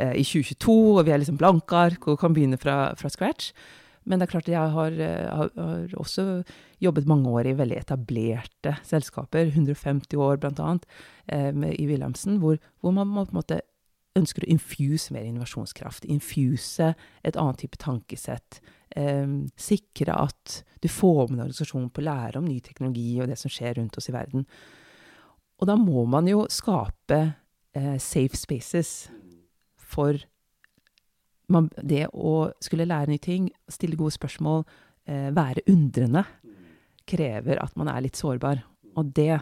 eh, 0.00 0.16
i 0.16 0.24
2022, 0.24 0.72
og 0.96 1.04
vi 1.04 1.12
er 1.12 1.20
liksom 1.20 1.36
blanke 1.36 1.76
ark 1.76 2.08
og 2.08 2.18
kan 2.22 2.32
begynne 2.32 2.56
fra, 2.56 2.94
fra, 2.96 3.12
scratch. 3.12 3.52
Men 4.08 4.18
det 4.18 4.26
er 4.26 4.32
klart 4.32 4.48
at 4.48 4.56
jeg 4.56 4.76
har, 4.76 4.96
eh, 4.96 5.28
har, 5.28 5.52
har, 5.60 5.92
også 6.00 6.24
jobbet 6.82 7.06
mange 7.06 7.28
år 7.28 7.52
i 7.52 7.58
veldig 7.60 7.76
etablerte 7.84 8.78
selskaper, 8.88 9.52
150 9.52 10.16
år 10.16 10.40
bl.a., 10.40 10.72
eh, 11.28 11.52
i 11.76 11.86
Wilhelmsen, 11.86 12.40
hvor, 12.40 12.56
hvor 12.80 12.96
man 12.96 13.12
må 13.12 13.26
på 13.28 13.36
en 13.36 13.42
måte 13.42 13.60
ønsker 14.18 14.44
å 14.44 14.52
infuse 14.52 15.12
mer 15.14 15.24
innovasjonskraft. 15.28 16.08
Infuse 16.10 16.92
et 17.24 17.38
annet 17.38 17.62
type 17.62 17.80
tankesett 17.80 18.60
sikre 19.58 20.14
at 20.14 20.62
du 20.82 20.88
får 20.90 21.28
med 21.28 21.36
en 21.36 21.44
organisasjon 21.44 21.90
på 21.94 22.02
å 22.02 22.06
lære 22.08 22.40
om 22.40 22.48
ny 22.48 22.58
teknologi 22.64 23.14
og 23.22 23.30
det 23.30 23.38
som 23.40 23.52
skjer 23.52 23.78
rundt 23.78 23.96
oss 23.96 24.10
i 24.10 24.14
verden. 24.14 24.44
Og 25.62 25.68
da 25.70 25.76
må 25.78 26.02
man 26.10 26.26
jo 26.26 26.42
skape 26.50 27.20
eh, 27.78 27.98
safe 28.02 28.36
spaces 28.36 28.92
for 29.78 30.18
man, 31.52 31.68
det 31.76 32.08
å 32.10 32.50
skulle 32.64 32.88
lære 32.88 33.12
nye 33.12 33.22
ting, 33.22 33.46
stille 33.70 33.98
gode 34.00 34.16
spørsmål, 34.16 34.64
eh, 35.06 35.30
være 35.34 35.64
undrende, 35.70 36.24
krever 37.06 37.60
at 37.62 37.76
man 37.78 37.90
er 37.92 38.02
litt 38.04 38.18
sårbar. 38.18 38.62
Og 38.96 39.14
det 39.14 39.38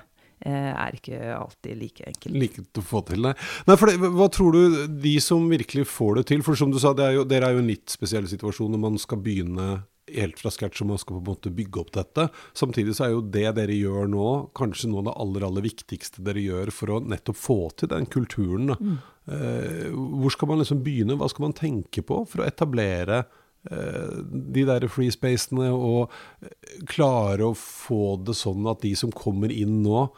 er 0.47 0.97
ikke 0.97 1.19
alltid 1.37 1.77
like 1.77 2.07
enkelt. 2.09 2.37
Like 2.37 2.65
å 2.65 2.85
få 2.85 3.03
til, 3.11 3.21
nei. 3.27 3.35
nei 3.69 3.77
for 3.77 3.91
det, 3.91 4.11
hva 4.17 4.29
tror 4.33 4.57
du 4.57 4.79
de 5.03 5.15
som 5.21 5.45
virkelig 5.51 5.85
får 5.91 6.21
det 6.21 6.27
til 6.31 6.45
For 6.47 6.57
som 6.57 6.73
du 6.73 6.79
sa, 6.81 6.95
er 6.97 7.19
jo, 7.19 7.27
dere 7.29 7.51
er 7.51 7.59
jo 7.59 7.65
en 7.65 7.69
litt 7.69 7.93
spesiell 7.93 8.29
situasjon 8.31 8.73
når 8.73 8.85
man 8.89 9.01
skal 9.01 9.21
begynne 9.21 9.83
helt 10.15 10.39
fra 10.41 10.51
scratch 10.53 10.83
og 10.83 10.91
man 10.93 11.01
skal 11.01 11.17
på 11.17 11.23
en 11.23 11.29
måte 11.29 11.53
bygge 11.55 11.83
opp 11.83 11.93
dette. 11.95 12.27
Samtidig 12.57 12.97
så 12.97 13.07
er 13.07 13.15
jo 13.15 13.25
det 13.25 13.47
dere 13.57 13.77
gjør 13.77 14.09
nå, 14.11 14.29
kanskje 14.57 14.91
noe 14.91 15.03
av 15.05 15.11
det 15.11 15.17
aller 15.25 15.47
aller 15.49 15.67
viktigste 15.67 16.25
dere 16.27 16.45
gjør 16.45 16.73
for 16.75 16.95
å 16.95 17.03
nettopp 17.05 17.39
få 17.39 17.59
til 17.81 17.93
den 17.93 18.09
kulturen. 18.11 18.75
Mm. 18.75 18.97
Eh, 19.31 19.91
hvor 19.93 20.35
skal 20.35 20.51
man 20.51 20.63
liksom 20.63 20.83
begynne? 20.87 21.19
Hva 21.21 21.31
skal 21.31 21.49
man 21.49 21.59
tenke 21.59 22.05
på 22.07 22.23
for 22.31 22.43
å 22.43 22.49
etablere 22.49 23.23
eh, 23.71 24.17
de 24.57 24.67
der 24.69 24.89
free 24.93 25.13
spacene 25.15 25.71
og 25.75 26.11
eh, 26.43 26.81
klare 26.91 27.51
å 27.51 27.59
få 27.59 28.17
det 28.27 28.37
sånn 28.39 28.67
at 28.71 28.83
de 28.87 28.95
som 28.99 29.15
kommer 29.15 29.53
inn 29.55 29.81
nå, 29.85 30.09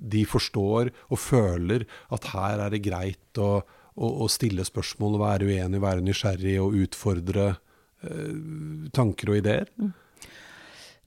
de 0.00 0.24
forstår 0.28 0.92
og 1.10 1.20
føler 1.20 1.86
at 2.14 2.30
her 2.32 2.64
er 2.66 2.74
det 2.74 2.82
greit 2.86 3.40
å, 3.40 3.60
å, 3.60 4.12
å 4.24 4.28
stille 4.32 4.64
spørsmål, 4.66 5.20
være 5.20 5.50
uenig, 5.50 5.82
være 5.82 6.04
nysgjerrig 6.06 6.56
og 6.62 6.78
utfordre 6.84 7.48
eh, 7.52 8.88
tanker 8.96 9.34
og 9.34 9.42
ideer? 9.42 9.68
Mm. 9.76 9.92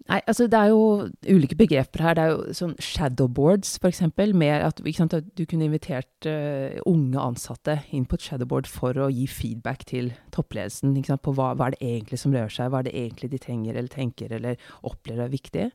Nei, 0.03 0.19
altså 0.27 0.50
det 0.51 0.59
er 0.59 0.71
jo 0.73 1.07
ulike 1.31 1.55
begreper 1.55 2.01
her. 2.03 2.15
Det 2.17 2.23
er 2.23 2.31
jo 2.33 2.55
sånn 2.57 2.73
shadowboards, 2.83 3.77
f.eks. 3.79 4.01
Med 4.35 4.65
at, 4.67 4.81
sant, 4.97 5.15
du 5.38 5.43
kunne 5.47 5.69
invitert 5.69 6.27
uh, 6.27 6.75
unge 6.89 7.21
ansatte 7.21 7.77
inn 7.95 8.03
på 8.09 8.19
et 8.19 8.25
shadowboard 8.27 8.67
for 8.67 9.00
å 9.00 9.07
gi 9.13 9.29
feedback 9.31 9.85
til 9.88 10.12
toppledelsen 10.35 10.97
sant, 11.07 11.23
på 11.23 11.35
hva, 11.38 11.53
hva, 11.55 11.69
er 11.69 11.77
det 11.77 11.93
egentlig 11.93 12.19
som 12.19 12.35
rører 12.35 12.51
seg, 12.51 12.73
hva 12.73 12.83
er 12.83 12.89
det 12.89 12.97
egentlig 13.00 13.31
de 13.31 13.43
trenger 13.45 13.79
eller 13.79 13.93
tenker 13.93 14.35
eller 14.39 14.67
opplever 14.83 15.23
er 15.29 15.38
viktig. 15.38 15.69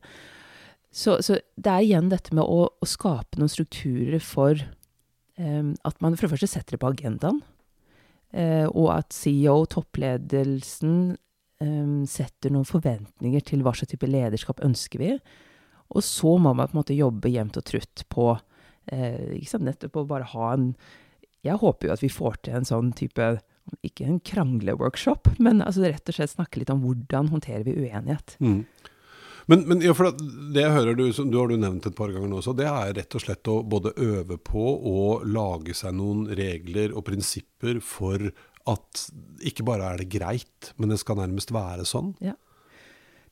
Så, 0.91 1.19
så, 1.21 1.37
det 1.55 1.71
er 1.71 1.85
igjen 1.85 2.09
dette 2.09 2.33
med 2.33 2.43
å, 2.43 2.65
å 2.73 2.89
skape 2.89 3.37
noen 3.37 3.51
strukturer 3.51 4.21
for 4.23 4.57
um, 5.37 5.75
at 5.85 5.99
man 6.01 6.15
for 6.17 6.25
det 6.25 6.33
første 6.33 6.49
setter 6.49 6.75
det 6.75 6.81
på 6.81 6.89
agendaen, 6.89 7.41
uh, 8.33 8.67
og 8.73 8.89
at 8.95 9.13
CEO, 9.13 9.61
toppledelsen, 9.69 10.95
um, 11.61 11.99
setter 12.09 12.53
noen 12.55 12.67
forventninger 12.67 13.45
til 13.45 13.61
hva 13.65 13.75
slags 13.77 13.93
type 13.93 14.09
lederskap 14.09 14.63
ønsker 14.65 15.03
vi. 15.03 15.13
Og 15.93 16.05
så 16.05 16.35
må 16.41 16.53
man 16.53 16.69
på 16.69 16.77
en 16.77 16.81
måte 16.81 16.97
jobbe 16.97 17.31
jevnt 17.33 17.61
og 17.61 17.69
trutt 17.69 18.05
på 18.09 18.31
uh, 18.33 19.45
sant, 19.45 19.67
nettopp 19.69 20.01
å 20.01 20.09
bare 20.09 20.31
ha 20.33 20.55
en 20.55 20.73
Jeg 21.45 21.55
håper 21.61 21.87
jo 21.87 21.93
at 21.93 22.01
vi 22.03 22.09
får 22.11 22.41
til 22.43 22.57
en 22.57 22.67
sånn 22.67 22.89
type 22.97 23.29
ikke 23.85 24.07
en 24.09 24.19
krangleworkshop, 24.25 25.29
men 25.37 25.61
altså 25.61 25.85
rett 25.85 26.09
og 26.09 26.15
slett 26.17 26.33
snakke 26.33 26.59
litt 26.59 26.71
om 26.73 26.81
hvordan 26.83 27.29
håndterer 27.29 27.63
vi 27.67 27.75
uenighet. 27.77 28.33
Mm. 28.41 28.63
Men, 29.49 29.63
men 29.65 29.79
ja, 29.81 29.95
for 29.97 30.13
det 30.13 30.61
jeg 30.61 30.73
hører 30.75 30.97
du, 30.97 31.07
som 31.15 31.31
du 31.31 31.39
har 31.39 31.49
du 31.49 31.57
nevnt 31.57 31.87
et 31.89 31.95
par 31.97 32.11
ganger 32.13 32.29
nå 32.29 32.37
også, 32.37 32.53
det 32.57 32.67
er 32.69 32.93
rett 32.99 33.15
og 33.17 33.23
slett 33.23 33.49
å 33.49 33.55
både 33.65 33.95
øve 33.97 34.37
på 34.37 34.65
og 34.91 35.25
lage 35.25 35.73
seg 35.77 35.95
noen 35.97 36.27
regler 36.37 36.93
og 36.93 37.07
prinsipper 37.07 37.79
for 37.81 38.29
at 38.69 39.07
ikke 39.49 39.65
bare 39.65 39.87
er 39.89 40.03
det 40.03 40.11
greit, 40.13 40.69
men 40.77 40.93
det 40.93 40.99
skal 41.01 41.17
nærmest 41.17 41.53
være 41.55 41.87
sånn. 41.89 42.13
Ja. 42.21 42.35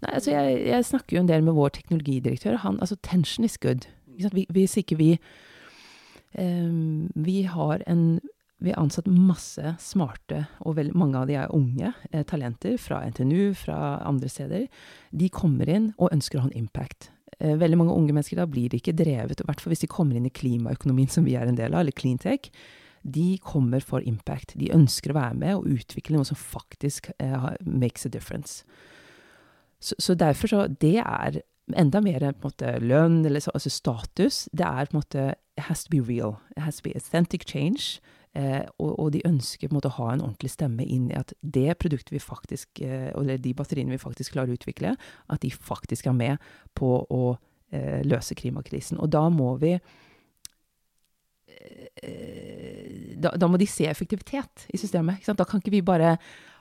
Nei, 0.01 0.13
altså 0.13 0.33
jeg, 0.33 0.57
jeg, 0.69 0.85
snakker 0.85 1.17
jo 1.17 1.23
en 1.23 1.29
del 1.29 1.45
med 1.45 1.57
vår 1.57 1.75
teknologidirektør. 1.77 2.59
Han, 2.65 2.79
altså 2.81 2.97
tension 3.05 3.45
is 3.45 3.57
good. 3.61 3.85
Hvis 4.53 4.73
ikke 4.81 4.97
vi 4.97 5.11
um, 6.33 7.09
Vi 7.13 7.43
har 7.45 7.83
en 7.85 8.19
vi 8.59 8.71
har 8.71 8.81
ansatt 8.81 9.05
masse 9.11 9.75
smarte, 9.79 10.45
og 10.65 10.79
vel, 10.79 10.89
mange 10.97 11.19
av 11.19 11.27
de 11.29 11.35
er 11.37 11.53
unge, 11.53 11.91
eh, 12.11 12.23
talenter 12.25 12.77
fra 12.81 13.03
NTNU, 13.05 13.53
fra 13.53 13.99
andre 14.01 14.29
steder. 14.29 14.65
De 15.11 15.29
kommer 15.29 15.69
inn 15.69 15.91
og 15.97 16.11
ønsker 16.11 16.39
å 16.39 16.41
ha 16.41 16.49
en 16.49 16.65
impact. 16.65 17.11
Eh, 17.39 17.55
veldig 17.55 17.77
mange 17.77 17.93
unge 17.93 18.13
mennesker 18.13 18.39
da 18.39 18.47
blir 18.49 18.73
ikke 18.73 18.95
drevet, 18.97 19.41
i 19.41 19.45
hvert 19.45 19.61
fall 19.61 19.71
hvis 19.71 19.85
de 19.85 19.91
kommer 19.91 20.17
inn 20.17 20.25
i 20.25 20.33
klimaøkonomien 20.33 21.09
som 21.09 21.27
vi 21.27 21.35
er 21.37 21.45
en 21.45 21.59
del 21.59 21.73
av, 21.73 21.81
eller 21.81 21.93
cleantech. 21.93 22.49
De 23.05 23.37
kommer 23.37 23.79
for 23.79 24.01
impact. 24.01 24.55
De 24.57 24.71
ønsker 24.73 25.13
å 25.13 25.19
være 25.19 25.37
med 25.37 25.55
og 25.55 25.67
utvikle 25.77 26.17
noe 26.17 26.25
som 26.25 26.39
faktisk 26.39 27.11
eh, 27.19 27.53
makes 27.61 28.05
a 28.05 28.09
difference. 28.09 28.63
Så, 29.79 29.93
så, 29.99 30.15
derfor 30.17 30.47
så 30.47 30.67
Det 30.67 30.97
er 30.97 31.41
enda 31.77 32.01
mer 32.01 32.19
på 32.33 32.49
en 32.49 32.49
måte 32.49 32.79
lønn, 32.81 33.25
eller 33.25 33.39
så, 33.39 33.51
altså 33.53 33.69
status. 33.69 34.49
Det 34.51 34.65
er 34.65 34.89
på 34.89 34.97
en 34.97 35.03
måte 35.03 35.35
It 35.57 35.65
has 35.69 35.83
to 35.83 35.89
be 35.89 36.01
real. 36.01 36.39
It 36.55 36.63
has 36.63 36.77
to 36.77 36.83
be 36.83 36.95
authentic 36.95 37.45
change. 37.45 37.99
Eh, 38.37 38.63
og, 38.77 38.91
og, 38.99 39.11
de 39.15 39.23
ønsker 39.25 39.65
på 39.65 39.73
en 39.73 39.77
måte 39.79 39.89
å 39.89 39.97
ha 39.97 40.11
en 40.13 40.21
ordentlig 40.21 40.51
stemme 40.53 40.85
inn 40.85 41.07
i 41.09 41.17
at 41.17 41.31
det 41.41 41.77
produktet 41.81 42.13
vi 42.13 42.21
faktisk, 42.21 42.81
eh, 42.85 43.09
eller 43.17 43.39
de 43.41 43.53
batteriene 43.57 43.95
vi 43.95 44.01
faktisk 44.01 44.35
klarer 44.35 44.53
å 44.53 44.57
utvikle, 44.59 44.93
at 45.33 45.41
de 45.41 45.49
faktisk 45.49 46.09
er 46.11 46.17
med 46.17 46.49
på 46.77 46.91
å 47.01 47.23
eh, 47.73 48.03
løse 48.05 48.37
klimakrisen. 48.37 48.99
Og 49.01 49.09
da 49.15 49.25
må 49.33 49.55
vi 49.63 49.77
da, 53.17 53.31
da, 53.33 53.47
må 53.49 53.57
de 53.57 53.65
se 53.65 53.87
effektivitet 53.89 54.67
i 54.69 54.77
systemet. 54.77 55.25
Da 55.25 55.45
kan 55.47 55.63
ikke 55.63 55.73
vi 55.73 55.81
bare 55.81 56.11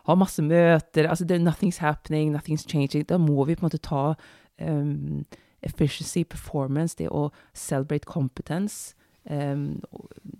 ha 0.06 0.14
masse 0.16 0.40
møter. 0.42 1.04
altså 1.10 1.26
Nothing's 1.28 1.82
happening, 1.84 2.32
nothing's 2.32 2.64
changing. 2.64 3.04
Da 3.04 3.18
må 3.20 3.44
vi 3.44 3.54
på 3.54 3.60
en 3.60 3.68
måte 3.68 3.82
ta 3.82 4.14
um, 4.62 5.26
efficiency, 5.60 6.24
performance, 6.24 6.96
det 6.96 7.10
å 7.12 7.28
celebrate 7.52 8.08
competence 8.08 8.96
um, 9.28 9.82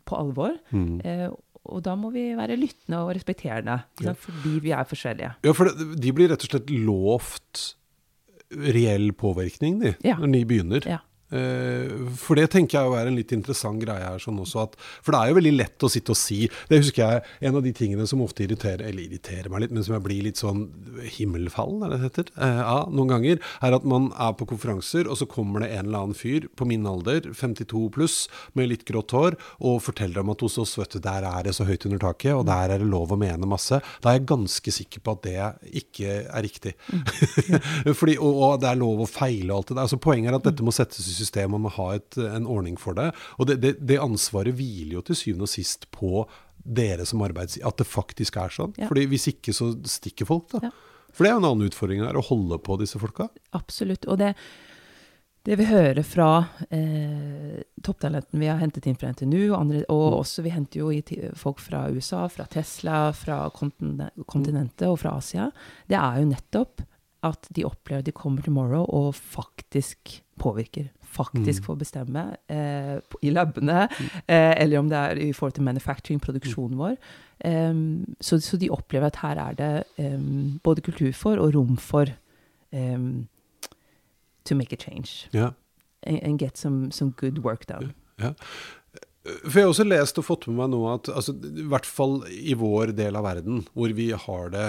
på 0.06 0.18
alvor. 0.18 0.56
Mm. 0.70 1.00
Eh, 1.04 1.26
og 1.66 1.82
da 1.82 1.96
må 1.98 2.12
vi 2.14 2.28
være 2.38 2.58
lyttende 2.58 3.02
og 3.02 3.10
respekterende, 3.16 3.80
ja. 4.04 4.14
fordi 4.14 4.60
vi 4.62 4.72
er 4.76 4.86
forskjellige. 4.86 5.32
Ja, 5.46 5.54
for 5.56 5.70
det, 5.70 5.98
de 6.02 6.14
blir 6.14 6.30
rett 6.30 6.46
og 6.46 6.52
slett 6.52 6.70
lovt 6.70 7.64
reell 8.54 9.10
påvirkning, 9.18 9.80
de, 9.82 9.96
ja. 10.06 10.14
når 10.22 10.32
de 10.36 10.44
begynner. 10.46 10.86
Ja. 10.86 11.00
Eh, 11.26 11.90
for 12.22 12.38
det 12.38 12.46
tenker 12.52 12.78
jeg 12.78 12.94
er 12.94 13.08
en 13.10 13.16
litt 13.18 13.32
interessant 13.34 13.80
greie 13.82 14.04
her. 14.04 14.20
sånn 14.22 14.38
også 14.38 14.62
at, 14.62 14.76
For 15.02 15.10
det 15.10 15.20
er 15.20 15.30
jo 15.30 15.38
veldig 15.40 15.54
lett 15.56 15.82
å 15.82 15.90
sitte 15.90 16.14
og 16.14 16.18
si 16.20 16.44
Det 16.70 16.78
husker 16.78 17.02
jeg 17.02 17.48
en 17.48 17.58
av 17.58 17.64
de 17.64 17.72
tingene 17.74 18.06
som 18.06 18.22
ofte 18.22 18.44
irriterer 18.44 18.84
eller 18.86 19.08
irriterer 19.08 19.50
meg 19.50 19.64
litt, 19.64 19.74
men 19.74 19.82
som 19.86 19.96
jeg 19.96 20.04
blir 20.04 20.22
litt 20.26 20.38
sånn 20.38 20.68
himmelfallen, 21.16 21.82
er 21.82 21.92
det 21.92 21.98
det 21.98 22.06
heter? 22.06 22.30
Eh, 22.38 22.60
ja, 22.62 22.78
noen 22.92 23.10
ganger, 23.10 23.40
er 23.64 23.76
at 23.76 23.86
man 23.88 24.10
er 24.14 24.36
på 24.38 24.46
konferanser, 24.48 25.10
og 25.10 25.18
så 25.18 25.28
kommer 25.30 25.64
det 25.64 25.72
en 25.74 25.88
eller 25.88 26.06
annen 26.06 26.18
fyr 26.18 26.46
på 26.56 26.68
min 26.68 26.86
alder, 26.88 27.28
52 27.34 27.82
pluss, 27.96 28.16
med 28.58 28.70
litt 28.70 28.86
grått 28.88 29.14
hår, 29.16 29.36
og 29.66 29.82
forteller 29.84 30.22
om 30.22 30.32
at 30.34 30.44
hos 30.46 30.58
oss, 30.62 30.76
vet 30.78 30.96
du, 30.96 31.00
der 31.04 31.26
er 31.28 31.46
det 31.46 31.56
så 31.56 31.66
høyt 31.68 31.86
under 31.88 32.02
taket, 32.02 32.34
og 32.36 32.46
der 32.48 32.74
er 32.74 32.82
det 32.82 32.88
lov 32.90 33.14
å 33.14 33.20
mene 33.20 33.48
masse. 33.50 33.80
Da 34.02 34.12
er 34.12 34.20
jeg 34.20 34.28
ganske 34.30 34.74
sikker 34.78 35.02
på 35.04 35.16
at 35.16 35.26
det 35.26 35.36
ikke 35.82 36.16
er 36.24 36.46
riktig. 36.46 36.74
Mm. 36.92 37.04
Fordi, 37.98 38.16
og, 38.18 38.32
og, 38.32 38.56
det 38.62 38.70
er 38.70 38.80
lov 38.80 39.04
å 39.04 39.10
feile 39.10 39.52
og 39.52 39.60
alt 39.60 39.72
det 39.72 39.78
der. 39.80 39.90
Så 39.92 40.00
poenget 40.02 40.32
er 40.32 40.38
at 40.38 40.48
dette 40.48 40.66
må 40.66 40.74
settes 40.74 41.06
i 41.10 41.15
system, 41.18 41.54
man 41.54 41.64
må 41.66 41.72
ha 41.76 41.92
et, 41.96 42.18
en 42.20 42.48
ordning 42.50 42.76
for 42.80 42.98
det. 42.98 43.10
Og 43.40 43.50
det, 43.50 43.60
det, 43.62 43.76
det, 43.80 44.00
ansvaret 44.02 44.56
hviler 44.56 44.98
jo 44.98 45.04
til 45.06 45.18
syvende 45.18 45.48
og 45.48 45.52
sist 45.52 45.88
på 45.94 46.26
dere 46.66 47.06
som 47.06 47.22
arbeidsgiver, 47.22 47.68
At 47.68 47.80
det 47.80 47.88
faktisk 47.88 48.38
er 48.42 48.52
sånn. 48.52 48.74
Ja. 48.80 48.90
Fordi 48.90 49.06
hvis 49.10 49.28
ikke 49.32 49.54
så 49.56 49.72
stikker 49.86 50.28
folk, 50.28 50.50
da. 50.54 50.68
Ja. 50.68 50.74
For 51.16 51.24
det 51.24 51.30
er 51.30 51.36
jo 51.36 51.40
en 51.40 51.48
annen 51.48 51.70
utfordring 51.70 52.02
her, 52.04 52.16
å 52.18 52.24
holde 52.28 52.58
på 52.60 52.76
disse 52.80 53.00
folka. 53.00 53.30
Absolutt. 53.56 54.04
Og 54.10 54.18
det, 54.20 54.34
det 55.48 55.56
vi 55.56 55.68
hører 55.70 56.04
fra 56.04 56.28
eh, 56.68 57.62
topptalenten 57.86 58.42
vi 58.42 58.50
har 58.50 58.60
hentet 58.60 58.88
inn 58.90 58.98
fra 59.00 59.12
NTNU, 59.14 59.46
og, 59.46 59.56
andre, 59.62 59.84
og 59.88 60.04
mm. 60.10 60.16
også 60.18 60.44
vi 60.44 60.52
henter 60.52 60.82
jo 60.82 61.30
folk 61.38 61.62
fra 61.64 61.86
USA, 61.94 62.26
fra 62.32 62.44
Tesla, 62.52 62.98
fra 63.16 63.46
kontinentet 63.54 64.84
og 64.90 64.98
fra 65.00 65.16
Asia, 65.16 65.48
det 65.88 65.96
er 65.96 66.20
jo 66.20 66.28
nettopp 66.34 66.84
at 67.26 67.48
de 67.54 67.64
opplever 67.66 68.02
at 68.02 68.08
de 68.10 68.14
kommer 68.14 68.44
til 68.44 68.54
Morrow 68.56 68.84
og 68.84 69.14
faktisk 69.16 70.18
påvirker. 70.40 70.90
Faktisk 71.06 71.62
mm. 71.62 71.66
får 71.66 71.78
bestemme 71.80 72.24
eh, 72.50 72.96
i 73.22 73.30
labene, 73.30 73.86
mm. 73.88 74.08
eh, 74.28 74.54
eller 74.62 74.78
om 74.78 74.88
det 74.90 74.98
er 74.98 75.20
i 75.22 75.32
forhold 75.32 75.52
til 75.56 75.64
manufacturing, 75.64 76.20
produksjonen 76.20 76.78
vår. 76.78 76.96
Um, 77.44 78.16
så, 78.20 78.40
så, 78.40 78.56
de 78.56 78.70
opplever 78.70 79.06
at 79.06 79.16
her 79.22 79.36
er 79.36 79.52
det 79.52 79.84
um, 79.98 80.60
både 80.64 80.80
kultur 80.80 81.12
for 81.12 81.36
og 81.36 81.54
rom 81.54 81.76
for 81.76 82.06
um, 82.72 83.28
to 84.44 84.54
make 84.54 84.72
a 84.72 84.76
change. 84.76 85.28
Yeah. 85.34 85.52
And, 86.02 86.22
and, 86.22 86.38
get 86.38 86.58
some, 86.58 86.90
some 86.92 87.10
good 87.10 87.38
work 87.38 87.68
done. 87.68 87.92
Ja. 88.18 88.32
For 89.26 89.58
jeg 89.58 89.66
har 89.66 89.72
også 89.72 89.86
lest 89.86 90.18
og 90.20 90.26
fått 90.26 90.46
med 90.48 90.58
meg 90.60 90.72
nå 90.72 90.80
at 90.90 91.10
altså, 91.10 91.34
i 91.34 91.66
hvert 91.66 91.88
fall 91.88 92.20
i 92.30 92.54
vår 92.58 92.92
del 92.96 93.18
av 93.18 93.26
verden, 93.26 93.64
hvor 93.74 93.92
vi 93.96 94.10
har 94.14 94.52
det 94.54 94.66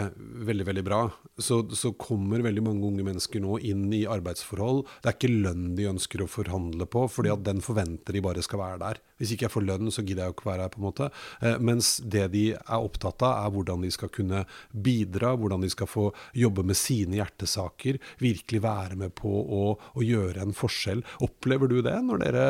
veldig 0.48 0.68
veldig 0.68 0.84
bra, 0.88 1.02
så, 1.38 1.62
så, 1.78 1.94
kommer 1.98 2.42
veldig 2.46 2.64
mange 2.66 2.86
unge 2.88 3.06
mennesker 3.06 3.42
nå 3.44 3.60
inn 3.66 3.86
i 3.94 4.06
arbeidsforhold. 4.10 4.84
Det 5.02 5.12
er 5.12 5.18
ikke 5.18 5.34
lønn 5.34 5.76
de 5.78 5.90
ønsker 5.92 6.24
å 6.24 6.30
forhandle 6.30 6.88
på, 6.90 7.06
fordi 7.12 7.34
at 7.34 7.44
den 7.46 7.62
forventer 7.66 8.16
de 8.16 8.24
bare 8.26 8.44
skal 8.46 8.62
være 8.62 8.82
der. 8.82 9.02
Hvis 9.18 9.34
ikke 9.34 9.48
jeg 9.48 9.54
får 9.54 9.66
lønn, 9.66 9.92
så 9.94 10.04
gidder 10.06 10.26
jeg 10.26 10.34
jo 10.34 10.38
ikke 10.38 10.50
være 10.50 10.66
her, 10.66 10.74
på 10.74 10.82
en 10.82 10.88
måte. 10.88 11.10
Eh, 11.42 11.58
mens 11.70 11.92
det 12.06 12.28
de 12.34 12.46
er 12.58 12.78
opptatt 12.78 13.26
av, 13.26 13.46
er 13.46 13.54
hvordan 13.56 13.86
de 13.86 13.92
skal 13.94 14.12
kunne 14.14 14.44
bidra, 14.72 15.34
hvordan 15.38 15.66
de 15.66 15.72
skal 15.74 15.90
få 15.90 16.08
jobbe 16.38 16.66
med 16.68 16.78
sine 16.78 17.20
hjertesaker, 17.20 18.02
virkelig 18.22 18.64
være 18.66 19.00
med 19.00 19.16
på 19.18 19.32
å, 19.32 19.64
å 19.78 20.06
gjøre 20.06 20.46
en 20.46 20.56
forskjell. 20.58 21.04
Opplever 21.26 21.72
du 21.72 21.80
det 21.86 21.98
når 22.06 22.24
dere 22.26 22.48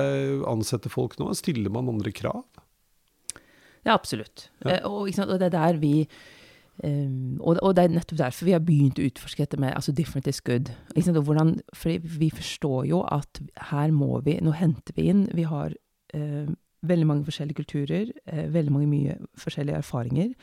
ansetter 0.50 0.92
folk 0.94 1.18
nå? 1.22 1.32
Stiller 1.38 1.74
man 1.74 1.88
andre 1.98 2.14
krav? 2.16 2.46
Ja, 3.88 3.96
absolutt. 3.96 4.50
Ja. 4.66 4.78
Eh, 4.78 4.84
og, 4.86 5.08
og, 5.08 5.40
det 5.40 5.48
er 5.48 5.56
der 5.56 5.80
vi 5.80 5.94
um, 6.84 7.40
og, 7.40 7.58
og, 7.62 7.76
det 7.78 7.86
er 7.86 7.96
nettopp 7.96 8.20
derfor 8.20 8.50
vi 8.50 8.56
har 8.56 8.64
begynt 8.66 9.00
å 9.00 9.08
utforske 9.08 9.46
dette 9.46 9.60
med 9.62 9.74
altså 9.74 9.94
'different 9.96 10.28
is 10.28 10.42
good'. 10.44 10.74
Hvordan, 10.96 11.60
for 11.74 11.96
vi 12.20 12.30
forstår 12.30 12.86
jo 12.92 13.02
at 13.08 13.42
her 13.72 13.92
må 13.92 14.20
vi 14.26 14.40
Nå 14.42 14.52
henter 14.52 14.94
vi 14.96 15.10
inn 15.10 15.28
Vi 15.34 15.48
har 15.48 15.74
uh, 16.16 16.48
veldig 16.82 17.08
mange 17.08 17.26
forskjellige 17.26 17.64
kulturer, 17.64 18.12
uh, 18.34 18.54
veldig 18.54 18.72
mange 18.72 18.88
mye 18.88 19.18
forskjellige 19.38 19.78
erfaringer. 19.78 20.34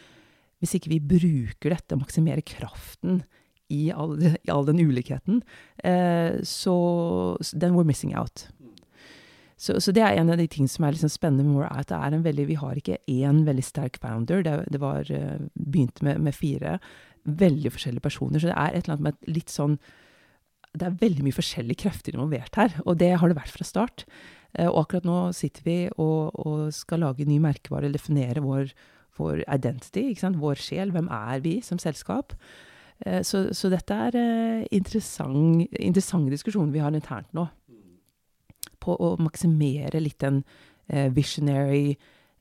Hvis 0.58 0.74
ikke 0.74 0.88
vi 0.88 1.00
bruker 1.00 1.70
dette 1.70 1.94
og 1.94 2.00
maksimerer 2.00 2.40
kraften 2.40 3.22
i 3.68 3.90
all, 3.90 4.16
i 4.22 4.50
all 4.52 4.66
den 4.66 4.80
ulikheten, 4.80 5.42
uh, 5.84 6.40
så 6.42 7.36
then 7.52 7.76
we're 7.76 7.84
missing 7.84 8.14
out. 8.16 8.48
Så, 9.56 9.76
så, 9.80 9.92
det 9.94 10.02
er 10.02 10.18
en 10.18 10.32
av 10.32 10.38
de 10.40 10.46
tingene 10.50 10.70
som 10.70 10.84
er 10.86 10.96
liksom 10.96 11.12
spennende 11.12 11.46
med 11.46 11.54
More, 11.54 11.70
at 11.70 11.88
det 11.90 11.98
er 11.98 12.14
en 12.16 12.24
veldig, 12.24 12.46
vi 12.48 12.58
har 12.58 12.78
ikke 12.78 12.98
én 13.10 13.44
veldig 13.46 13.64
sterk 13.64 14.00
founder. 14.02 14.42
Det, 14.42 14.54
det 14.74 14.80
var, 14.82 15.10
uh, 15.10 15.44
begynte 15.54 16.06
med, 16.06 16.22
med, 16.26 16.34
fire 16.34 16.78
veldig 17.24 17.70
forskjellige 17.72 18.04
personer. 18.04 18.42
Så 18.42 18.50
det 18.50 18.56
er 18.56 18.74
et 18.74 18.84
eller 18.84 18.96
annet 18.96 19.06
med 19.10 19.36
litt 19.36 19.52
sånn 19.52 19.78
Det 20.74 20.88
er 20.88 20.96
veldig 20.98 21.22
mye 21.22 21.36
forskjellige 21.36 21.84
krefter 21.84 22.16
involvert 22.16 22.56
her, 22.58 22.72
og 22.82 22.98
det 22.98 23.12
har 23.14 23.30
det 23.30 23.38
vært 23.38 23.54
fra 23.54 23.66
start. 23.66 24.06
Uh, 24.58 24.66
og 24.72 24.84
akkurat 24.84 25.06
nå 25.06 25.18
sitter 25.38 25.62
vi 25.68 25.78
og, 25.94 26.34
og 26.34 26.74
skal 26.74 27.06
lage 27.06 27.28
ny 27.28 27.38
merkevare, 27.38 27.86
eller 27.86 28.00
definere 28.00 28.42
vår, 28.42 28.74
vår 29.20 29.44
identity, 29.46 30.08
vår 30.18 30.58
sjel. 30.58 30.90
Hvem 30.90 31.06
er 31.14 31.44
vi 31.46 31.60
som 31.62 31.78
selskap? 31.78 32.34
Uh, 33.06 33.22
så, 33.22 33.46
så, 33.54 33.70
dette 33.70 33.94
er 33.94 34.18
en 34.18 34.66
interessant, 34.74 35.62
interessant 35.78 36.26
diskusjon 36.34 36.74
vi 36.74 36.82
har 36.82 36.90
internt 36.90 37.30
nå 37.38 37.46
på 38.84 38.96
å 39.00 39.14
maksimere 39.22 40.02
litt 40.02 40.20
den 40.22 40.42
eh, 40.88 41.08
visionary, 41.14 41.96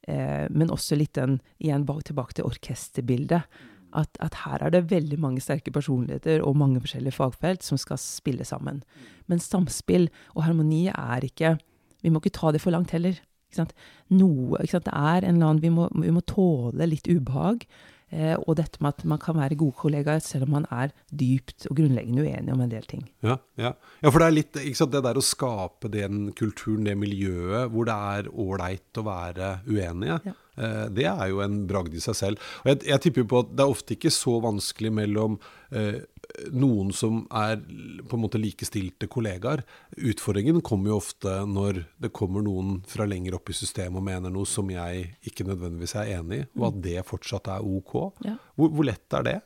eh, 0.07 0.45
men 0.51 0.73
også 0.73 0.99
litt 0.99 1.15
den 1.19 1.39
Igjen 1.63 1.87
tilbake 1.87 2.37
til 2.37 2.49
orkesterbildet. 2.49 3.47
At, 3.93 4.09
at, 4.19 4.33
her 4.41 4.63
er 4.65 4.71
det 4.73 4.87
veldig 4.89 5.19
mange 5.21 5.41
sterke 5.43 5.71
personligheter 5.71 6.41
og 6.41 6.57
mange 6.57 6.81
forskjellige 6.81 7.13
fagfelt 7.13 7.61
som 7.63 7.77
skal 7.77 7.99
spille 8.01 8.45
sammen. 8.45 8.81
Men 9.29 9.39
samspill 9.39 10.09
og 10.33 10.47
harmoni 10.47 10.87
er 10.89 11.21
ikke 11.23 11.57
Vi 12.03 12.09
må 12.11 12.19
ikke 12.19 12.35
ta 12.35 12.51
det 12.51 12.59
for 12.59 12.73
langt 12.75 12.91
heller. 12.91 13.15
Ikke 13.53 13.69
Noe, 14.11 14.57
ikke 14.59 14.81
Det 14.83 14.91
er 14.91 15.23
en 15.23 15.37
eller 15.37 15.47
annen 15.47 15.61
vi 15.61 15.69
må, 15.69 15.87
vi 15.93 16.11
må 16.11 16.19
tåle 16.27 16.89
litt 16.89 17.07
ubehag. 17.07 17.63
Eh, 18.13 18.35
og 18.37 18.57
dette 18.59 18.81
med 18.83 18.93
at 18.93 19.05
man 19.09 19.21
kan 19.21 19.37
være 19.39 19.57
gode 19.57 19.73
kollegaer 19.79 20.21
selv 20.21 20.45
om 20.45 20.53
man 20.59 20.67
er 20.69 20.93
dypt 21.09 21.65
og 21.69 21.79
grunnleggende 21.79 22.21
uenig 22.27 22.53
om 22.53 22.61
en 22.61 22.71
del 22.71 22.85
ting. 22.89 23.07
Ja, 23.25 23.39
ja. 23.57 23.73
ja 24.03 24.11
for 24.13 24.21
det 24.21 24.27
er 24.27 24.37
litt 24.37 24.59
sant, 24.77 24.93
det 24.93 25.01
der 25.05 25.17
å 25.17 25.25
skape 25.25 25.89
den 25.93 26.27
kulturen, 26.37 26.85
det 26.85 26.95
miljøet, 26.99 27.71
hvor 27.73 27.89
det 27.89 27.97
er 28.13 28.29
ålreit 28.29 29.01
å 29.01 29.05
være 29.07 29.51
uenige. 29.65 30.19
Ja. 30.29 30.35
Eh, 30.61 30.85
det 30.93 31.07
er 31.09 31.25
jo 31.31 31.41
en 31.45 31.63
bragd 31.69 31.97
i 31.97 32.03
seg 32.03 32.19
selv. 32.19 32.49
Og 32.61 32.73
jeg, 32.73 32.83
jeg 32.91 33.05
tipper 33.07 33.29
på 33.29 33.43
at 33.45 33.53
det 33.57 33.65
er 33.65 33.73
ofte 33.73 33.97
ikke 33.97 34.13
så 34.13 34.37
vanskelig 34.43 34.93
mellom 35.01 35.39
eh, 35.73 36.03
noen 36.53 36.91
som 36.95 37.23
er 37.33 37.59
på 38.09 38.17
en 38.17 38.23
måte 38.23 38.41
likestilte 38.41 39.07
kollegaer. 39.11 39.63
Utfordringen 39.97 40.61
kommer 40.65 40.93
jo 40.93 40.99
ofte 40.99 41.35
når 41.49 41.83
det 42.01 42.13
kommer 42.15 42.45
noen 42.45 42.79
fra 42.89 43.05
lenger 43.09 43.37
opp 43.37 43.51
i 43.53 43.57
systemet 43.57 43.99
og 44.01 44.07
mener 44.07 44.33
noe 44.33 44.49
som 44.49 44.69
jeg 44.73 45.13
ikke 45.29 45.45
nødvendigvis 45.47 45.95
er 45.99 46.13
enig 46.17 46.41
i, 46.41 46.45
og 46.59 46.69
at 46.71 46.83
det 46.85 47.07
fortsatt 47.07 47.51
er 47.53 47.65
ok. 47.65 47.95
Ja. 48.25 48.37
Hvor, 48.57 48.73
hvor, 48.73 48.87
lett 48.87 49.17
er 49.19 49.27
det? 49.29 49.39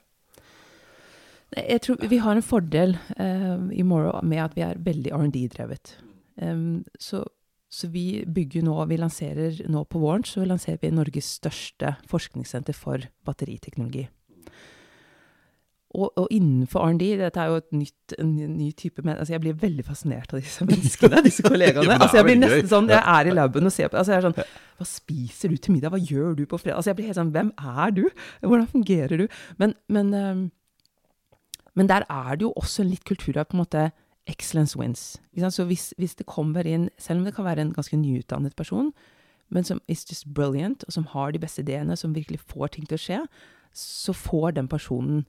Jeg 1.58 1.84
tror 1.84 2.10
Vi 2.12 2.20
har 2.20 2.36
en 2.36 2.44
fordel 2.44 2.98
uh, 3.20 3.68
i 3.72 3.84
Morrow 3.88 4.20
med 4.24 4.44
at 4.44 4.56
vi 4.58 4.66
er 4.66 4.80
veldig 4.84 5.16
R&D-drevet. 5.16 5.96
Um, 6.42 6.84
så, 7.00 7.24
så, 7.72 7.88
vi 7.92 8.24
bygger 8.24 8.66
nå, 8.68 8.76
vi 8.92 9.00
lanserer 9.00 9.64
nå 9.72 9.86
på 9.90 10.02
våren 10.04 10.28
så 10.28 10.46
lanserer 10.46 10.80
vi 10.84 10.92
Norges 10.94 11.38
største 11.40 11.96
forskningssenter 12.12 12.76
for 12.76 13.08
batteriteknologi. 13.28 14.08
Og, 15.96 16.12
og, 16.20 16.26
innenfor 16.36 16.84
R&D, 16.84 17.06
dette 17.16 17.40
er 17.40 17.54
jo 17.54 17.62
nytt, 17.80 18.16
en 18.20 18.34
ny 18.36 18.66
type 18.76 19.02
men, 19.06 19.16
altså 19.22 19.34
Jeg 19.34 19.42
blir 19.46 19.54
veldig 19.62 19.86
fascinert 19.88 20.34
av 20.36 20.42
disse 20.42 20.66
menneskene, 20.68 21.22
disse 21.24 21.46
kollegaene. 21.46 21.88
ja, 21.94 22.00
altså 22.02 22.20
Jeg 22.20 22.28
blir 22.28 22.42
nesten 22.42 22.72
sånn, 22.72 22.90
jeg 22.92 23.00
er 23.00 23.30
i 23.30 23.36
laben 23.36 23.70
og 23.70 23.74
ser 23.74 23.88
på 23.94 24.00
altså 24.02 24.14
jeg 24.14 24.20
er 24.20 24.28
sånn, 24.28 24.58
Hva 24.80 24.88
spiser 24.90 25.54
du 25.54 25.56
til 25.56 25.78
middag? 25.78 25.96
Hva 25.96 26.02
gjør 26.02 26.36
du 26.36 26.44
på 26.44 26.60
fredag? 26.60 26.82
Altså 26.82 26.92
Jeg 26.92 27.00
blir 27.00 27.08
helt 27.08 27.20
sånn 27.22 27.32
Hvem 27.36 27.54
er 27.56 27.96
du? 27.96 28.04
Hvordan 28.44 28.68
fungerer 28.74 29.24
du? 29.24 29.26
Men, 29.64 29.78
men, 29.88 30.12
um, 30.12 30.44
men 31.80 31.88
der 31.88 32.04
er 32.12 32.36
det 32.36 32.44
jo 32.50 32.52
også 32.60 32.84
en 32.84 32.92
litt 32.92 33.08
kultur 33.08 33.40
av 33.40 33.48
på 33.48 33.56
en 33.56 33.64
måte 33.64 33.88
excellence 34.28 34.76
wins. 34.76 35.16
Så 35.50 35.64
hvis, 35.70 35.94
hvis, 35.98 36.16
det 36.20 36.26
kommer 36.28 36.68
inn, 36.68 36.90
selv 37.00 37.22
om 37.22 37.26
det 37.26 37.36
kan 37.38 37.46
være 37.46 37.64
en 37.64 37.72
ganske 37.72 37.96
nyutdannet 37.96 38.56
person, 38.60 38.92
men 39.50 39.64
som 39.64 39.80
is 39.88 40.04
just 40.10 40.28
brilliant, 40.34 40.84
og 40.84 40.94
som 40.94 41.06
har 41.14 41.32
de 41.32 41.40
beste 41.40 41.62
ideene, 41.64 41.96
som 41.96 42.16
virkelig 42.16 42.42
får 42.44 42.74
ting 42.76 42.88
til 42.90 42.98
å 42.98 43.04
skje, 43.06 43.20
så 43.78 44.14
får 44.14 44.58
den 44.58 44.68
personen 44.68 45.26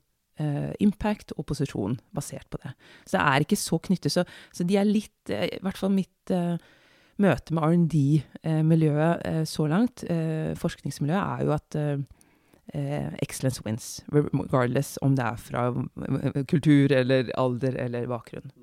impact 0.85 1.35
og 1.37 1.47
posisjon 1.51 1.97
basert 2.15 2.49
på 2.53 2.61
det. 2.63 2.75
Så 3.05 3.17
det 3.17 3.23
er 3.25 3.45
ikke 3.45 3.59
så 3.59 3.79
knyttet. 3.89 4.15
Så, 4.15 4.25
så 4.55 4.67
de 4.67 4.77
er 4.79 4.89
litt 4.89 5.33
uh, 5.33 5.47
I 5.47 5.63
hvert 5.65 5.81
fall 5.81 5.95
mitt 5.95 6.35
uh, 6.35 6.55
møte 7.19 7.57
med 7.57 7.65
R&D-miljøet 7.67 9.49
så 9.51 9.65
langt, 9.67 10.05
forskningsmiljøet, 10.55 11.19
er 11.19 11.41
jo 11.43 11.51
at 11.51 11.77
excellence 13.19 13.65
wins. 13.67 13.89
Regardless 14.15 15.01
om 15.03 15.17
det 15.19 15.25
er 15.27 15.41
fra 15.43 15.65
kultur 16.47 16.95
eller 16.95 17.33
alder 17.35 17.75
eller 17.89 18.07
bakgrunn. 18.07 18.55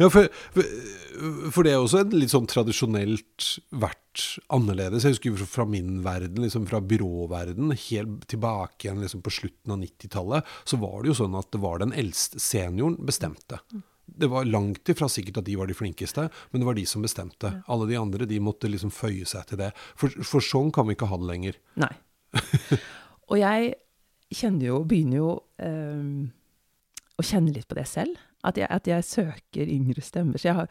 Ja, 0.00 0.08
for, 0.12 0.28
for, 0.54 1.66
det 1.66 1.72
er 1.72 1.80
også 1.80 2.02
en 2.02 2.14
litt 2.16 2.32
sånn 2.32 2.48
tradisjonelt 2.48 3.48
vært 3.76 4.22
annerledes. 4.52 5.04
Jeg 5.04 5.16
husker 5.16 5.48
fra 5.50 5.66
min 5.68 6.00
verden, 6.04 6.40
liksom 6.44 6.68
fra 6.70 6.80
byråverden, 6.80 7.74
helt 7.88 8.24
tilbake 8.32 8.86
igjen 8.86 9.02
liksom 9.04 9.24
på 9.24 9.34
slutten 9.38 9.74
av 9.74 9.82
90-tallet, 9.82 10.54
så 10.64 10.80
var 10.80 11.02
det 11.02 11.12
jo 11.12 11.18
sånn 11.20 11.36
at 11.38 11.50
det 11.52 11.60
var 11.62 11.82
den 11.82 11.94
eldste 11.96 12.40
senioren 12.42 12.98
bestemte. 13.06 13.60
det 14.06 14.28
var 14.30 14.46
langt 14.46 14.88
ifra 14.88 15.08
sikkert 15.10 15.42
at 15.42 15.48
de 15.48 15.56
var 15.58 15.68
de 15.68 15.74
flinkeste, 15.76 16.28
men 16.50 16.62
det 16.62 16.68
var 16.68 16.76
de 16.78 16.86
som 16.86 17.02
bestemte. 17.04 17.50
Alle 17.66 17.88
de 17.90 17.98
andre 17.98 18.28
de 18.28 18.38
måtte 18.40 18.70
liksom 18.70 18.92
føye 18.94 19.26
seg 19.28 19.48
til 19.50 19.60
det. 19.60 19.72
For, 19.98 20.12
for 20.24 20.44
sånn 20.44 20.70
kan 20.74 20.86
vi 20.86 20.96
ikke 20.96 21.10
ha 21.10 21.18
det 21.20 21.28
lenger. 21.28 21.58
Nei. 21.82 21.92
og 23.30 23.36
jeg 23.40 23.74
kjenner 24.34 24.70
jo, 24.70 24.80
begynner 24.88 25.20
jo 25.20 25.30
um, 25.62 26.30
å 27.16 27.24
kjenne 27.26 27.54
litt 27.54 27.68
på 27.68 27.78
det 27.78 27.86
selv. 27.90 28.16
At 28.46 28.60
jeg, 28.60 28.70
at 28.70 28.88
jeg 28.90 29.04
søker 29.04 29.66
yngre 29.66 30.04
stemmer. 30.04 30.38
Så 30.38 30.48
jeg 30.50 30.58
har, 30.60 30.70